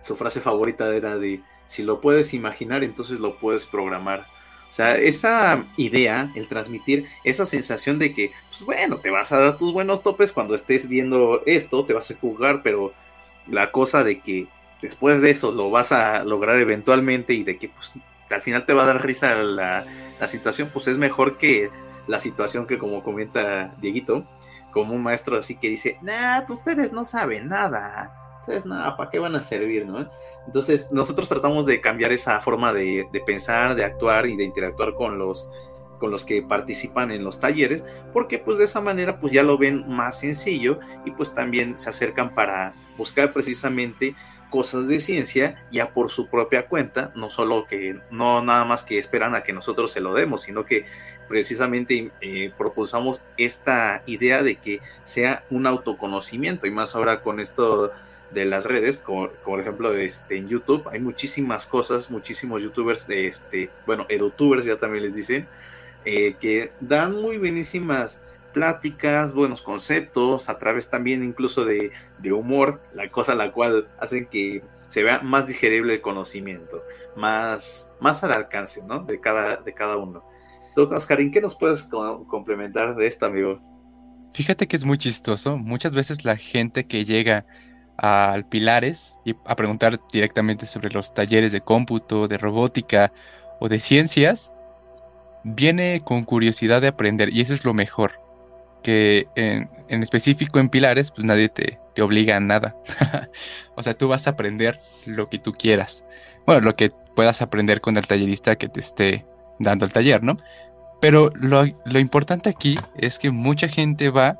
su 0.00 0.16
frase 0.16 0.40
favorita 0.40 0.94
era 0.94 1.18
de, 1.18 1.42
si 1.66 1.82
lo 1.82 2.00
puedes 2.00 2.32
imaginar, 2.32 2.82
entonces 2.82 3.20
lo 3.20 3.38
puedes 3.38 3.66
programar. 3.66 4.26
O 4.70 4.72
sea, 4.72 4.96
esa 4.96 5.64
idea, 5.76 6.30
el 6.36 6.46
transmitir 6.46 7.08
esa 7.24 7.44
sensación 7.44 7.98
de 7.98 8.14
que, 8.14 8.30
pues 8.48 8.62
bueno, 8.62 8.98
te 8.98 9.10
vas 9.10 9.32
a 9.32 9.38
dar 9.38 9.58
tus 9.58 9.72
buenos 9.72 10.02
topes 10.04 10.30
cuando 10.30 10.54
estés 10.54 10.88
viendo 10.88 11.42
esto, 11.44 11.84
te 11.84 11.92
vas 11.92 12.08
a 12.10 12.14
jugar, 12.14 12.60
pero 12.62 12.92
la 13.48 13.72
cosa 13.72 14.04
de 14.04 14.20
que 14.20 14.46
después 14.80 15.20
de 15.20 15.30
eso 15.30 15.50
lo 15.50 15.70
vas 15.70 15.90
a 15.90 16.22
lograr 16.22 16.60
eventualmente 16.60 17.34
y 17.34 17.42
de 17.42 17.58
que 17.58 17.68
pues 17.68 17.94
al 18.30 18.42
final 18.42 18.64
te 18.64 18.72
va 18.72 18.84
a 18.84 18.86
dar 18.86 19.04
risa 19.04 19.34
la, 19.42 19.84
la 20.20 20.26
situación, 20.28 20.70
pues 20.72 20.86
es 20.86 20.98
mejor 20.98 21.36
que 21.36 21.68
la 22.06 22.20
situación 22.20 22.66
que 22.66 22.78
como 22.78 23.02
comenta 23.02 23.74
Dieguito, 23.80 24.24
como 24.70 24.94
un 24.94 25.02
maestro 25.02 25.36
así 25.36 25.56
que 25.56 25.68
dice, 25.68 25.98
nah, 26.00 26.44
ustedes 26.48 26.92
no 26.92 27.04
saben 27.04 27.48
nada, 27.48 28.19
ustedes 28.40 28.66
nada, 28.66 28.96
¿para 28.96 29.10
qué 29.10 29.18
van 29.18 29.36
a 29.36 29.42
servir, 29.42 29.86
no? 29.86 30.10
Entonces, 30.46 30.90
nosotros 30.90 31.28
tratamos 31.28 31.66
de 31.66 31.80
cambiar 31.80 32.12
esa 32.12 32.40
forma 32.40 32.72
de, 32.72 33.08
pensar, 33.26 33.74
de 33.74 33.84
actuar 33.84 34.26
y 34.26 34.36
de 34.36 34.44
interactuar 34.44 34.94
con 34.94 35.18
los 35.18 35.50
con 35.98 36.10
los 36.10 36.24
que 36.24 36.40
participan 36.40 37.10
en 37.10 37.22
los 37.22 37.40
talleres, 37.40 37.84
porque 38.14 38.38
pues 38.38 38.56
de 38.56 38.64
esa 38.64 38.80
manera 38.80 39.18
pues 39.18 39.34
ya 39.34 39.42
lo 39.42 39.58
ven 39.58 39.84
más 39.86 40.20
sencillo 40.20 40.80
y 41.04 41.10
pues 41.10 41.34
también 41.34 41.76
se 41.76 41.90
acercan 41.90 42.34
para 42.34 42.72
buscar 42.96 43.34
precisamente 43.34 44.16
cosas 44.48 44.88
de 44.88 44.98
ciencia 44.98 45.62
ya 45.70 45.92
por 45.92 46.10
su 46.10 46.28
propia 46.28 46.68
cuenta, 46.68 47.12
no 47.14 47.28
solo 47.28 47.66
que 47.66 48.00
no 48.10 48.42
nada 48.42 48.64
más 48.64 48.82
que 48.82 48.98
esperan 48.98 49.34
a 49.34 49.42
que 49.42 49.52
nosotros 49.52 49.92
se 49.92 50.00
lo 50.00 50.14
demos, 50.14 50.40
sino 50.40 50.64
que 50.64 50.86
precisamente 51.28 52.10
eh, 52.22 52.50
propulsamos 52.56 53.22
esta 53.36 54.02
idea 54.06 54.42
de 54.42 54.56
que 54.56 54.80
sea 55.04 55.44
un 55.50 55.66
autoconocimiento 55.66 56.66
y 56.66 56.70
más 56.70 56.94
ahora 56.94 57.20
con 57.20 57.40
esto 57.40 57.92
de 58.32 58.44
las 58.44 58.64
redes, 58.64 58.96
como, 58.96 59.28
por 59.44 59.60
ejemplo 59.60 59.96
este, 59.96 60.36
en 60.36 60.48
YouTube, 60.48 60.88
hay 60.88 61.00
muchísimas 61.00 61.66
cosas, 61.66 62.10
muchísimos 62.10 62.62
youtubers, 62.62 63.08
este, 63.10 63.70
bueno, 63.86 64.06
edutubers 64.08 64.66
ya 64.66 64.76
también 64.76 65.04
les 65.04 65.14
dicen, 65.14 65.46
eh, 66.04 66.34
que 66.40 66.72
dan 66.80 67.20
muy 67.20 67.38
buenísimas 67.38 68.22
pláticas, 68.52 69.32
buenos 69.34 69.62
conceptos, 69.62 70.48
a 70.48 70.58
través 70.58 70.90
también 70.90 71.22
incluso 71.22 71.64
de, 71.64 71.92
de 72.18 72.32
humor, 72.32 72.80
la 72.94 73.10
cosa 73.10 73.34
la 73.34 73.52
cual 73.52 73.88
hacen 73.98 74.26
que 74.26 74.62
se 74.88 75.04
vea 75.04 75.20
más 75.20 75.46
digerible 75.46 75.94
el 75.94 76.00
conocimiento, 76.00 76.82
más, 77.16 77.92
más 78.00 78.24
al 78.24 78.32
alcance, 78.32 78.82
¿no? 78.82 79.00
De 79.00 79.20
cada, 79.20 79.56
de 79.56 79.72
cada 79.72 79.96
uno. 79.96 80.24
Tú, 80.74 80.82
Oscarín, 80.92 81.30
¿qué 81.30 81.40
nos 81.40 81.54
puedes 81.54 81.84
complementar 81.84 82.96
de 82.96 83.06
esto, 83.06 83.26
amigo? 83.26 83.60
Fíjate 84.32 84.66
que 84.66 84.76
es 84.76 84.84
muy 84.84 84.98
chistoso. 84.98 85.56
Muchas 85.56 85.94
veces 85.94 86.24
la 86.24 86.36
gente 86.36 86.86
que 86.86 87.04
llega 87.04 87.46
al 88.00 88.46
Pilares 88.46 89.18
y 89.24 89.34
a 89.44 89.56
preguntar 89.56 90.00
directamente 90.12 90.66
sobre 90.66 90.90
los 90.90 91.12
talleres 91.12 91.52
de 91.52 91.60
cómputo, 91.60 92.28
de 92.28 92.38
robótica 92.38 93.12
o 93.60 93.68
de 93.68 93.78
ciencias, 93.78 94.52
viene 95.44 96.02
con 96.04 96.24
curiosidad 96.24 96.80
de 96.80 96.88
aprender 96.88 97.32
y 97.32 97.40
eso 97.40 97.54
es 97.54 97.64
lo 97.64 97.74
mejor. 97.74 98.20
Que 98.82 99.28
en, 99.36 100.02
específico 100.02 100.58
en 100.58 100.70
Pilares, 100.70 101.10
pues 101.10 101.26
nadie 101.26 101.50
te, 101.50 101.78
te 101.94 102.02
obliga 102.02 102.36
a 102.36 102.40
nada. 102.40 102.74
o 103.76 103.82
sea, 103.82 103.92
tú 103.92 104.08
vas 104.08 104.26
a 104.26 104.30
aprender 104.30 104.80
lo 105.04 105.28
que 105.28 105.38
tú 105.38 105.52
quieras. 105.52 106.04
Bueno, 106.46 106.62
lo 106.62 106.74
que 106.74 106.90
puedas 107.14 107.42
aprender 107.42 107.82
con 107.82 107.98
el 107.98 108.06
tallerista 108.06 108.56
que 108.56 108.68
te 108.68 108.80
esté 108.80 109.26
dando 109.58 109.84
el 109.84 109.92
taller, 109.92 110.22
¿no? 110.22 110.38
Pero 111.00 111.30
lo, 111.34 111.64
importante 111.98 112.48
aquí 112.48 112.78
es 112.96 113.18
que 113.18 113.30
mucha 113.30 113.68
gente 113.68 114.10
va 114.10 114.38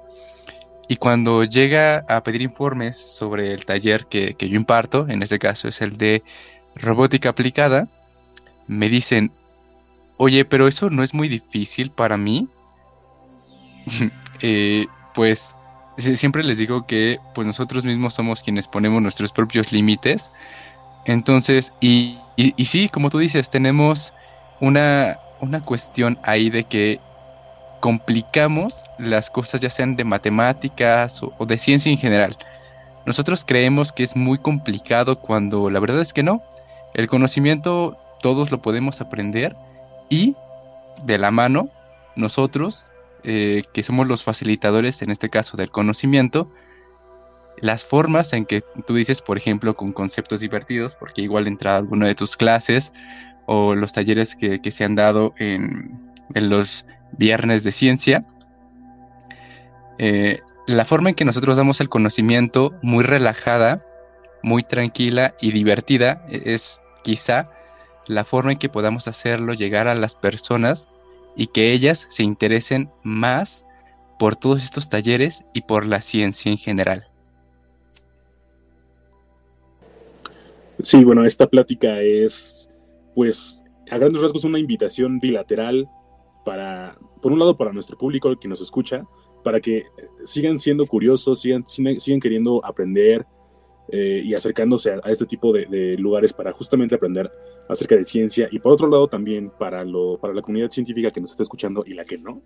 y 0.90 0.96
cuando 0.96 1.44
llega 1.44 2.04
a 2.08 2.20
pedir 2.24 2.42
informes 2.42 2.96
sobre 2.98 3.52
el 3.54 3.64
taller 3.64 4.06
que, 4.06 4.34
yo 4.40 4.56
imparto, 4.56 5.08
en 5.08 5.22
este 5.22 5.38
caso 5.38 5.68
es 5.68 5.82
el 5.82 5.96
de 5.96 6.20
robótica 6.74 7.28
aplicada, 7.28 7.86
me 8.66 8.88
dicen, 8.88 9.30
oye, 10.16 10.44
pero 10.44 10.66
eso 10.66 10.90
no 10.90 11.04
es 11.04 11.14
muy 11.14 11.28
difícil 11.28 11.90
para 11.92 12.16
mí. 12.16 12.48
Eh, 14.42 14.86
pues 15.14 15.54
siempre 15.98 16.42
les 16.42 16.56
digo 16.56 16.86
que 16.86 17.18
pues 17.34 17.46
nosotros 17.46 17.84
mismos 17.84 18.14
somos 18.14 18.40
quienes 18.40 18.66
ponemos 18.66 19.02
nuestros 19.02 19.32
propios 19.32 19.70
límites. 19.70 20.32
Entonces, 21.04 21.74
y, 21.78 22.18
y 22.36 22.64
sí, 22.64 22.88
como 22.88 23.10
tú 23.10 23.18
dices, 23.18 23.50
tenemos 23.50 24.14
una, 24.60 25.18
una 25.40 25.60
cuestión 25.60 26.18
ahí 26.22 26.48
de 26.48 26.64
que 26.64 27.00
complicamos 27.80 28.84
las 28.98 29.30
cosas 29.30 29.60
ya 29.60 29.70
sean 29.70 29.96
de 29.96 30.04
matemáticas 30.04 31.20
o, 31.22 31.46
de 31.46 31.58
ciencia 31.58 31.90
en 31.90 31.98
general. 31.98 32.36
Nosotros 33.06 33.44
creemos 33.44 33.92
que 33.92 34.02
es 34.02 34.14
muy 34.14 34.38
complicado 34.38 35.18
cuando 35.18 35.70
la 35.70 35.80
verdad 35.80 36.00
es 36.00 36.12
que 36.12 36.22
no. 36.22 36.42
El 36.94 37.08
conocimiento 37.08 37.98
todos 38.20 38.50
lo 38.50 38.60
podemos 38.60 39.00
aprender 39.00 39.56
y 40.08 40.36
de 41.04 41.18
la 41.18 41.30
mano 41.30 41.70
nosotros, 42.16 42.86
eh, 43.22 43.62
que 43.72 43.82
somos 43.82 44.06
los 44.06 44.24
facilitadores, 44.24 45.02
en 45.02 45.10
este 45.10 45.30
caso 45.30 45.56
del 45.56 45.70
conocimiento, 45.70 46.50
las 47.60 47.84
formas 47.84 48.32
en 48.32 48.46
que 48.46 48.62
tú 48.86 48.94
dices, 48.94 49.20
por 49.20 49.36
ejemplo, 49.36 49.74
con 49.74 49.92
conceptos 49.92 50.40
divertidos, 50.40 50.94
porque 50.94 51.22
igual 51.22 51.46
entra 51.46 51.76
alguna 51.76 52.06
de 52.06 52.14
tus 52.14 52.36
clases 52.36 52.92
o 53.46 53.74
los 53.74 53.92
talleres 53.92 54.36
que, 54.36 54.70
se 54.70 54.84
han 54.84 54.94
dado 54.94 55.34
en, 55.38 55.98
los 56.34 56.86
viernes 57.12 57.64
de 57.64 57.72
ciencia, 57.72 58.24
eh, 59.98 60.40
la 60.66 60.84
forma 60.84 61.10
en 61.10 61.14
que 61.14 61.24
nosotros 61.24 61.56
damos 61.56 61.80
el 61.80 61.88
conocimiento 61.88 62.74
muy 62.82 63.04
relajada, 63.04 63.84
muy 64.42 64.62
tranquila 64.62 65.34
y 65.40 65.52
divertida 65.52 66.24
e, 66.28 66.54
es 66.54 66.80
quizá 67.02 67.50
la 68.06 68.24
forma 68.24 68.52
en 68.52 68.58
que 68.58 68.68
podamos 68.68 69.08
hacerlo 69.08 69.52
llegar 69.52 69.88
a 69.88 69.94
las 69.94 70.14
personas 70.14 70.90
y 71.36 71.48
que 71.48 71.72
ellas 71.72 72.06
se 72.08 72.22
interesen 72.22 72.90
más 73.02 73.66
por 74.18 74.36
todos 74.36 74.62
estos 74.62 74.88
talleres 74.88 75.44
y 75.54 75.62
por 75.62 75.86
la 75.86 76.00
ciencia 76.00 76.50
en 76.50 76.58
general. 76.58 77.06
Sí, 80.82 81.04
bueno, 81.04 81.24
esta 81.24 81.46
plática 81.46 82.00
es, 82.00 82.70
pues, 83.14 83.62
a 83.90 83.98
grandes 83.98 84.22
rasgos 84.22 84.44
una 84.44 84.58
invitación 84.58 85.20
bilateral 85.20 85.88
para, 86.44 86.98
por 87.20 87.32
un 87.32 87.38
lado, 87.38 87.56
para 87.56 87.72
nuestro 87.72 87.96
público, 87.96 88.34
que 88.38 88.48
nos 88.48 88.60
escucha, 88.60 89.06
para 89.42 89.60
que 89.60 89.84
sigan 90.24 90.58
siendo 90.58 90.86
curiosos, 90.86 91.40
sigan, 91.40 91.66
sigan 91.66 92.20
queriendo 92.20 92.64
aprender 92.64 93.26
eh, 93.92 94.22
y 94.24 94.34
acercándose 94.34 94.92
a, 94.92 95.10
este 95.10 95.26
tipo 95.26 95.52
de, 95.52 95.96
lugares 95.98 96.32
para 96.32 96.52
justamente 96.52 96.94
aprender 96.94 97.30
acerca 97.68 97.96
de 97.96 98.04
ciencia 98.04 98.48
y 98.50 98.60
por 98.60 98.72
otro 98.72 98.88
lado 98.88 99.08
también 99.08 99.50
para, 99.58 99.84
lo, 99.84 100.16
para 100.18 100.32
la 100.32 100.42
comunidad 100.42 100.70
científica 100.70 101.10
que 101.10 101.20
nos 101.20 101.32
está 101.32 101.42
escuchando 101.42 101.82
y 101.84 101.94
la 101.94 102.04
que 102.04 102.18
no. 102.18 102.40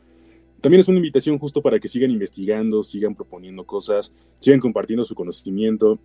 También 0.62 0.80
es 0.80 0.88
una 0.88 0.96
invitación 0.96 1.38
justo 1.38 1.61
para 1.61 1.78
que 1.78 1.88
sigan 1.88 2.11
investigando, 2.11 2.83
sigan 2.83 3.14
proponiendo 3.14 3.64
cosas, 3.64 4.14
sigan 4.38 4.61
compartiendo 4.61 5.04
su 5.04 5.14
conocimiento 5.14 5.98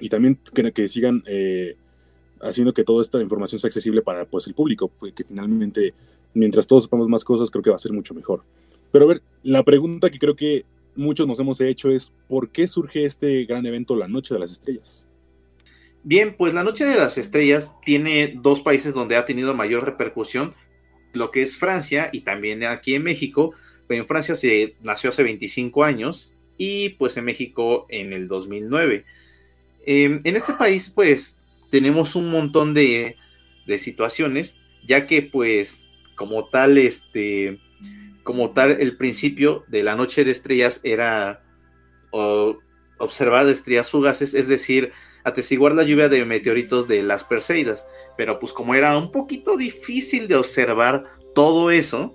y 0.00 0.10
también 0.10 0.38
que, 0.74 0.86
sigan 0.86 1.22
eh, 1.26 1.76
haciendo 2.42 2.74
que 2.74 2.84
toda 2.84 3.00
esta 3.00 3.22
información 3.22 3.58
sea 3.58 3.68
accesible 3.68 4.02
para 4.02 4.26
pues, 4.26 4.46
el 4.46 4.54
público, 4.54 4.92
que 5.14 5.24
finalmente 5.24 5.94
mientras 6.34 6.66
todos 6.66 6.84
sepamos 6.84 7.08
más 7.08 7.24
cosas 7.24 7.50
creo 7.50 7.62
que 7.62 7.70
va 7.70 7.76
a 7.76 7.80
ser 7.80 7.92
mucho 7.92 8.14
mejor. 8.14 8.44
Pero 8.92 9.04
a 9.04 9.08
ver, 9.08 9.22
la 9.42 9.62
pregunta 9.62 10.10
que 10.10 10.18
creo 10.18 10.36
que 10.36 10.64
muchos 10.96 11.26
nos 11.26 11.38
hemos 11.38 11.60
hecho 11.60 11.90
es, 11.90 12.12
¿por 12.28 12.50
qué 12.50 12.66
surge 12.66 13.04
este 13.04 13.44
gran 13.44 13.64
evento, 13.66 13.96
la 13.96 14.08
Noche 14.08 14.34
de 14.34 14.40
las 14.40 14.50
Estrellas? 14.50 15.06
Bien, 16.02 16.34
pues 16.36 16.54
la 16.54 16.64
Noche 16.64 16.84
de 16.84 16.96
las 16.96 17.18
Estrellas 17.18 17.72
tiene 17.84 18.38
dos 18.40 18.60
países 18.60 18.94
donde 18.94 19.16
ha 19.16 19.26
tenido 19.26 19.54
mayor 19.54 19.84
repercusión, 19.84 20.54
lo 21.12 21.30
que 21.30 21.42
es 21.42 21.56
Francia 21.56 22.10
y 22.12 22.20
también 22.20 22.64
aquí 22.64 22.94
en 22.94 23.02
México. 23.02 23.54
En 23.88 24.06
Francia 24.06 24.34
se 24.34 24.74
nació 24.82 25.10
hace 25.10 25.22
25 25.22 25.84
años 25.84 26.36
y 26.56 26.90
pues 26.90 27.16
en 27.16 27.24
México 27.24 27.86
en 27.88 28.12
el 28.12 28.28
2009. 28.28 29.04
Em, 29.86 30.20
en 30.24 30.36
este 30.36 30.52
país 30.54 30.90
pues 30.90 31.42
tenemos 31.70 32.14
un 32.14 32.30
montón 32.30 32.74
de, 32.74 33.16
de 33.66 33.78
situaciones, 33.78 34.60
ya 34.86 35.06
que 35.06 35.22
pues 35.22 35.87
como 36.18 36.48
tal 36.50 36.76
este 36.76 37.60
como 38.28 38.50
tal, 38.50 38.72
el 38.72 38.98
principio 38.98 39.64
de 39.68 39.82
la 39.82 39.96
noche 39.96 40.22
de 40.22 40.32
estrellas 40.32 40.82
era 40.84 41.42
observar 42.10 43.48
estrellas 43.48 43.90
fugaces, 43.90 44.34
es 44.34 44.48
decir, 44.48 44.92
atestiguar 45.24 45.72
la 45.72 45.82
lluvia 45.82 46.10
de 46.10 46.26
meteoritos 46.26 46.86
de 46.88 47.02
las 47.02 47.24
Perseidas. 47.24 47.88
Pero 48.18 48.38
pues 48.38 48.52
como 48.52 48.74
era 48.74 48.98
un 48.98 49.12
poquito 49.12 49.56
difícil 49.56 50.28
de 50.28 50.34
observar 50.34 51.06
todo 51.34 51.70
eso 51.70 52.14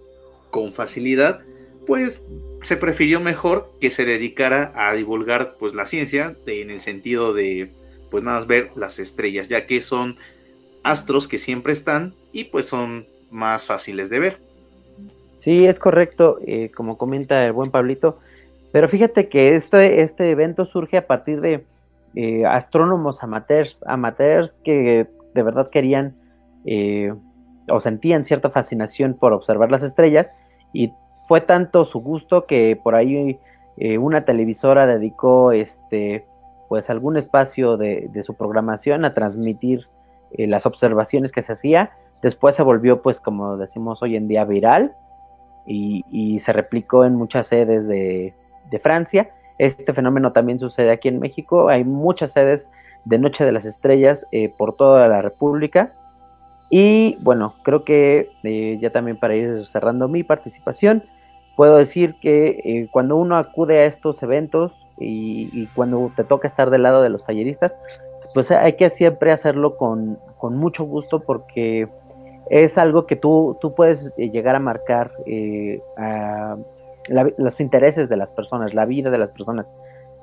con 0.51 0.71
facilidad, 0.71 1.39
pues 1.87 2.23
se 2.61 2.77
prefirió 2.77 3.19
mejor 3.19 3.71
que 3.81 3.89
se 3.89 4.05
dedicara 4.05 4.71
a 4.75 4.93
divulgar 4.93 5.55
pues 5.57 5.73
la 5.73 5.87
ciencia 5.87 6.37
en 6.45 6.69
el 6.69 6.79
sentido 6.79 7.33
de 7.33 7.71
pues 8.11 8.23
nada 8.23 8.37
más 8.37 8.45
ver 8.45 8.69
las 8.75 8.99
estrellas, 8.99 9.49
ya 9.49 9.65
que 9.65 9.81
son 9.81 10.17
astros 10.83 11.27
que 11.27 11.39
siempre 11.39 11.73
están 11.73 12.13
y 12.31 12.43
pues 12.43 12.67
son 12.67 13.07
más 13.33 13.65
fáciles 13.65 14.09
de 14.09 14.19
ver. 14.19 14.37
Sí, 15.39 15.65
es 15.65 15.77
correcto, 15.77 16.37
eh, 16.45 16.71
como 16.73 16.97
comenta 16.97 17.43
el 17.43 17.51
buen 17.51 17.69
Pablito, 17.69 18.19
pero 18.71 18.87
fíjate 18.87 19.27
que 19.27 19.55
este, 19.55 20.01
este 20.01 20.31
evento 20.31 20.63
surge 20.63 20.95
a 20.95 21.05
partir 21.05 21.41
de 21.41 21.65
eh, 22.15 22.45
astrónomos 22.45 23.21
amateurs, 23.23 23.81
amateurs 23.85 24.61
que 24.63 25.07
de 25.33 25.43
verdad 25.43 25.69
querían 25.69 26.15
eh, 26.65 27.13
o 27.67 27.79
sentían 27.81 28.23
cierta 28.23 28.51
fascinación 28.51 29.15
por 29.15 29.33
observar 29.33 29.69
las 29.69 29.83
estrellas 29.83 30.31
y 30.71 30.93
fue 31.27 31.41
tanto 31.41 31.83
su 31.83 31.99
gusto 31.99 32.45
que 32.45 32.79
por 32.81 32.95
ahí 32.95 33.37
una 33.99 34.23
televisora 34.23 34.85
dedicó 34.85 35.51
este 35.51 36.25
pues 36.69 36.89
algún 36.91 37.17
espacio 37.17 37.75
de, 37.75 38.07
de 38.13 38.21
su 38.21 38.35
programación 38.35 39.03
a 39.03 39.15
transmitir 39.15 39.87
las 40.37 40.65
observaciones 40.65 41.31
que 41.31 41.41
se 41.41 41.53
hacía 41.53 41.91
después 42.23 42.55
se 42.55 42.63
volvió 42.63 43.03
pues 43.03 43.19
como 43.19 43.57
decimos 43.57 44.01
hoy 44.01 44.15
en 44.15 44.27
día 44.27 44.45
viral 44.45 44.95
y, 45.65 46.39
se 46.39 46.51
replicó 46.51 47.05
en 47.05 47.15
muchas 47.15 47.47
sedes 47.47 47.87
de, 47.87 48.33
Francia. 48.81 49.29
Este 49.59 49.93
fenómeno 49.93 50.31
también 50.31 50.57
sucede 50.57 50.89
aquí 50.89 51.07
en 51.07 51.19
México. 51.19 51.69
Hay 51.69 51.83
muchas 51.83 52.31
sedes 52.31 52.65
de 53.05 53.19
Noche 53.19 53.45
de 53.45 53.51
las 53.51 53.65
Estrellas 53.65 54.25
eh, 54.31 54.49
por 54.49 54.75
toda 54.75 55.07
la 55.07 55.21
República. 55.21 55.91
Y 56.71 57.17
bueno, 57.21 57.53
creo 57.61 57.83
que 57.83 58.31
eh, 58.41 58.79
ya 58.81 58.89
también 58.89 59.17
para 59.17 59.35
ir 59.35 59.63
cerrando 59.67 60.07
mi 60.07 60.23
participación, 60.23 61.03
puedo 61.55 61.77
decir 61.77 62.15
que 62.19 62.61
eh, 62.65 62.87
cuando 62.91 63.15
uno 63.15 63.37
acude 63.37 63.77
a 63.77 63.85
estos 63.85 64.23
eventos 64.23 64.71
y, 64.97 65.67
cuando 65.75 66.11
te 66.15 66.23
toca 66.23 66.47
estar 66.47 66.71
del 66.71 66.81
lado 66.81 67.03
de 67.03 67.09
los 67.09 67.23
talleristas, 67.25 67.77
pues 68.33 68.49
hay 68.49 68.73
que 68.73 68.89
siempre 68.89 69.31
hacerlo 69.31 69.77
con, 69.77 70.17
con 70.39 70.57
mucho 70.57 70.83
gusto 70.83 71.19
porque 71.19 71.87
es 72.49 72.77
algo 72.77 73.05
que 73.05 73.15
tú, 73.15 73.57
tú 73.61 73.73
puedes 73.73 74.13
eh, 74.17 74.29
llegar 74.29 74.55
a 74.55 74.59
marcar 74.59 75.11
eh, 75.25 75.81
los 77.37 77.59
intereses 77.59 78.09
de 78.09 78.17
las 78.17 78.31
personas, 78.31 78.73
la 78.73 78.85
vida 78.85 79.09
de 79.09 79.17
las 79.17 79.31
personas. 79.31 79.65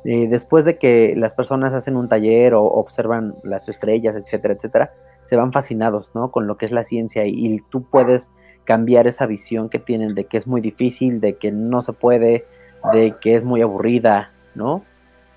Eh, 0.04 0.28
después 0.30 0.64
de 0.64 0.78
que 0.78 1.14
las 1.14 1.34
personas 1.34 1.74
hacen 1.74 1.96
un 1.96 2.08
taller 2.08 2.54
o 2.54 2.64
observan 2.64 3.34
las 3.42 3.68
estrellas, 3.68 4.16
etcétera, 4.16 4.54
etcétera, 4.54 4.90
se 5.20 5.36
van 5.36 5.52
fascinados, 5.52 6.10
¿no? 6.14 6.30
Con 6.30 6.46
lo 6.46 6.56
que 6.56 6.64
es 6.64 6.72
la 6.72 6.84
ciencia 6.84 7.26
y, 7.26 7.60
tú 7.70 7.82
puedes 7.82 8.32
cambiar 8.64 9.06
esa 9.06 9.26
visión 9.26 9.68
que 9.68 9.78
tienen 9.78 10.14
de 10.14 10.24
que 10.24 10.38
es 10.38 10.46
muy 10.46 10.62
difícil, 10.62 11.20
de 11.20 11.36
que 11.36 11.52
no 11.52 11.82
se 11.82 11.92
puede, 11.92 12.46
de 12.94 13.14
que 13.20 13.34
es 13.34 13.44
muy 13.44 13.60
aburrida, 13.60 14.32
¿no? 14.54 14.84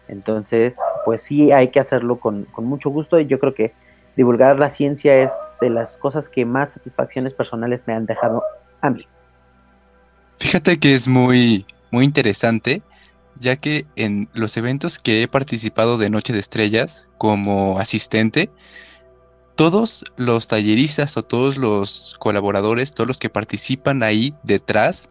Entonces, 0.08 0.78
pues 1.04 1.24
sí, 1.24 1.52
hay 1.52 1.70
que 1.70 1.82
hacerlo 1.82 2.20
con, 2.20 2.46
con 2.46 2.66
mucho 2.66 2.90
gusto 2.90 3.20
y 3.20 3.26
yo 3.26 3.40
creo 3.40 3.54
que 3.54 3.74
divulgar 4.16 4.60
la 4.60 4.70
ciencia 4.70 5.16
es 5.16 5.32
de 5.62 5.70
las 5.70 5.98
cosas 5.98 6.30
que 6.30 6.46
más 6.46 6.74
satisfacciones 6.74 7.34
personales 7.34 7.84
me 7.88 7.94
han 7.94 8.06
dejado 8.06 8.44
a 8.82 8.90
mí. 8.90 9.08
Fíjate 10.40 10.80
que 10.80 10.94
es 10.94 11.08
muy, 11.08 11.66
muy 11.92 12.06
interesante, 12.06 12.82
ya 13.40 13.56
que 13.56 13.86
en 13.96 14.30
los 14.34 14.58
eventos 14.58 15.00
que 15.00 15.24
he 15.24 15.28
participado 15.28 15.98
de 15.98 16.10
Noche 16.10 16.34
de 16.34 16.40
Estrellas 16.40 17.08
como 17.18 17.80
asistente, 17.80 18.50
todos 19.56 20.04
los 20.18 20.48
talleristas 20.48 21.16
o 21.18 21.24
todos 21.24 21.58
los 21.58 22.16
colaboradores, 22.20 22.94
todos 22.94 23.08
los 23.08 23.18
que 23.18 23.30
participan 23.30 24.04
ahí 24.04 24.36
detrás, 24.44 25.10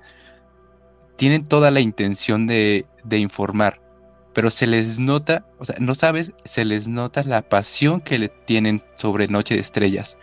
tienen 1.17 1.45
toda 1.45 1.71
la 1.71 1.81
intención 1.81 2.47
de, 2.47 2.87
de 3.05 3.19
informar 3.19 3.82
pero 4.35 4.51
se 4.51 4.67
les 4.67 4.99
nota, 4.99 5.45
o 5.59 5.65
sea, 5.65 5.77
no 5.79 5.95
sabes, 5.95 6.33
se 6.45 6.65
les 6.65 6.89
nota 6.89 7.23
la 7.25 7.43
pasión 7.43 8.01
que 8.01 8.19
le 8.19 8.29
tienen 8.29 8.83
sobre 8.95 9.29
Noche 9.29 9.55
de 9.55 9.61
Estrellas, 9.61 10.19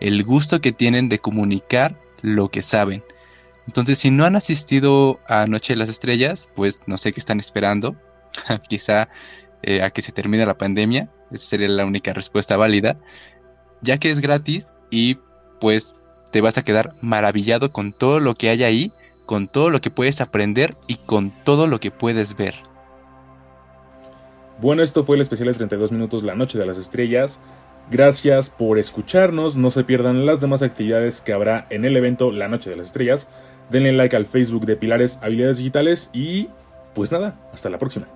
el 0.00 0.24
gusto 0.24 0.60
que 0.60 0.72
tienen 0.72 1.08
de 1.08 1.18
comunicar 1.18 1.98
lo 2.22 2.50
que 2.50 2.62
saben. 2.62 3.02
Entonces, 3.66 3.98
si 3.98 4.10
no 4.10 4.24
han 4.24 4.36
asistido 4.36 5.20
a 5.26 5.46
Noche 5.46 5.72
de 5.72 5.78
las 5.78 5.88
Estrellas, 5.88 6.48
pues 6.54 6.82
no 6.86 6.98
sé 6.98 7.12
qué 7.12 7.20
están 7.20 7.40
esperando, 7.40 7.96
quizá 8.68 9.08
eh, 9.62 9.82
a 9.82 9.90
que 9.90 10.02
se 10.02 10.12
termine 10.12 10.44
la 10.44 10.58
pandemia, 10.58 11.08
esa 11.30 11.46
sería 11.46 11.68
la 11.68 11.86
única 11.86 12.12
respuesta 12.12 12.56
válida, 12.56 12.96
ya 13.80 13.98
que 13.98 14.10
es 14.10 14.20
gratis 14.20 14.72
y 14.90 15.16
pues 15.60 15.92
te 16.30 16.40
vas 16.40 16.58
a 16.58 16.64
quedar 16.64 16.94
maravillado 17.00 17.72
con 17.72 17.92
todo 17.92 18.20
lo 18.20 18.34
que 18.34 18.50
hay 18.50 18.64
ahí, 18.64 18.92
con 19.24 19.48
todo 19.48 19.70
lo 19.70 19.80
que 19.80 19.90
puedes 19.90 20.20
aprender 20.20 20.76
y 20.86 20.96
con 20.96 21.30
todo 21.30 21.66
lo 21.66 21.80
que 21.80 21.90
puedes 21.90 22.36
ver. 22.36 22.54
Bueno, 24.60 24.82
esto 24.82 25.02
fue 25.02 25.16
el 25.16 25.22
especial 25.22 25.48
de 25.48 25.54
32 25.54 25.92
minutos 25.92 26.22
La 26.22 26.34
Noche 26.34 26.58
de 26.58 26.66
las 26.66 26.78
Estrellas. 26.78 27.40
Gracias 27.90 28.50
por 28.50 28.78
escucharnos. 28.78 29.56
No 29.56 29.70
se 29.70 29.84
pierdan 29.84 30.26
las 30.26 30.40
demás 30.40 30.62
actividades 30.62 31.20
que 31.20 31.32
habrá 31.32 31.66
en 31.70 31.84
el 31.84 31.96
evento 31.96 32.30
La 32.30 32.48
Noche 32.48 32.70
de 32.70 32.76
las 32.76 32.86
Estrellas. 32.86 33.28
Denle 33.70 33.92
like 33.92 34.16
al 34.16 34.26
Facebook 34.26 34.66
de 34.66 34.76
Pilares 34.76 35.18
Habilidades 35.22 35.58
Digitales 35.58 36.10
y 36.12 36.48
pues 36.94 37.10
nada, 37.10 37.34
hasta 37.52 37.70
la 37.70 37.78
próxima. 37.78 38.06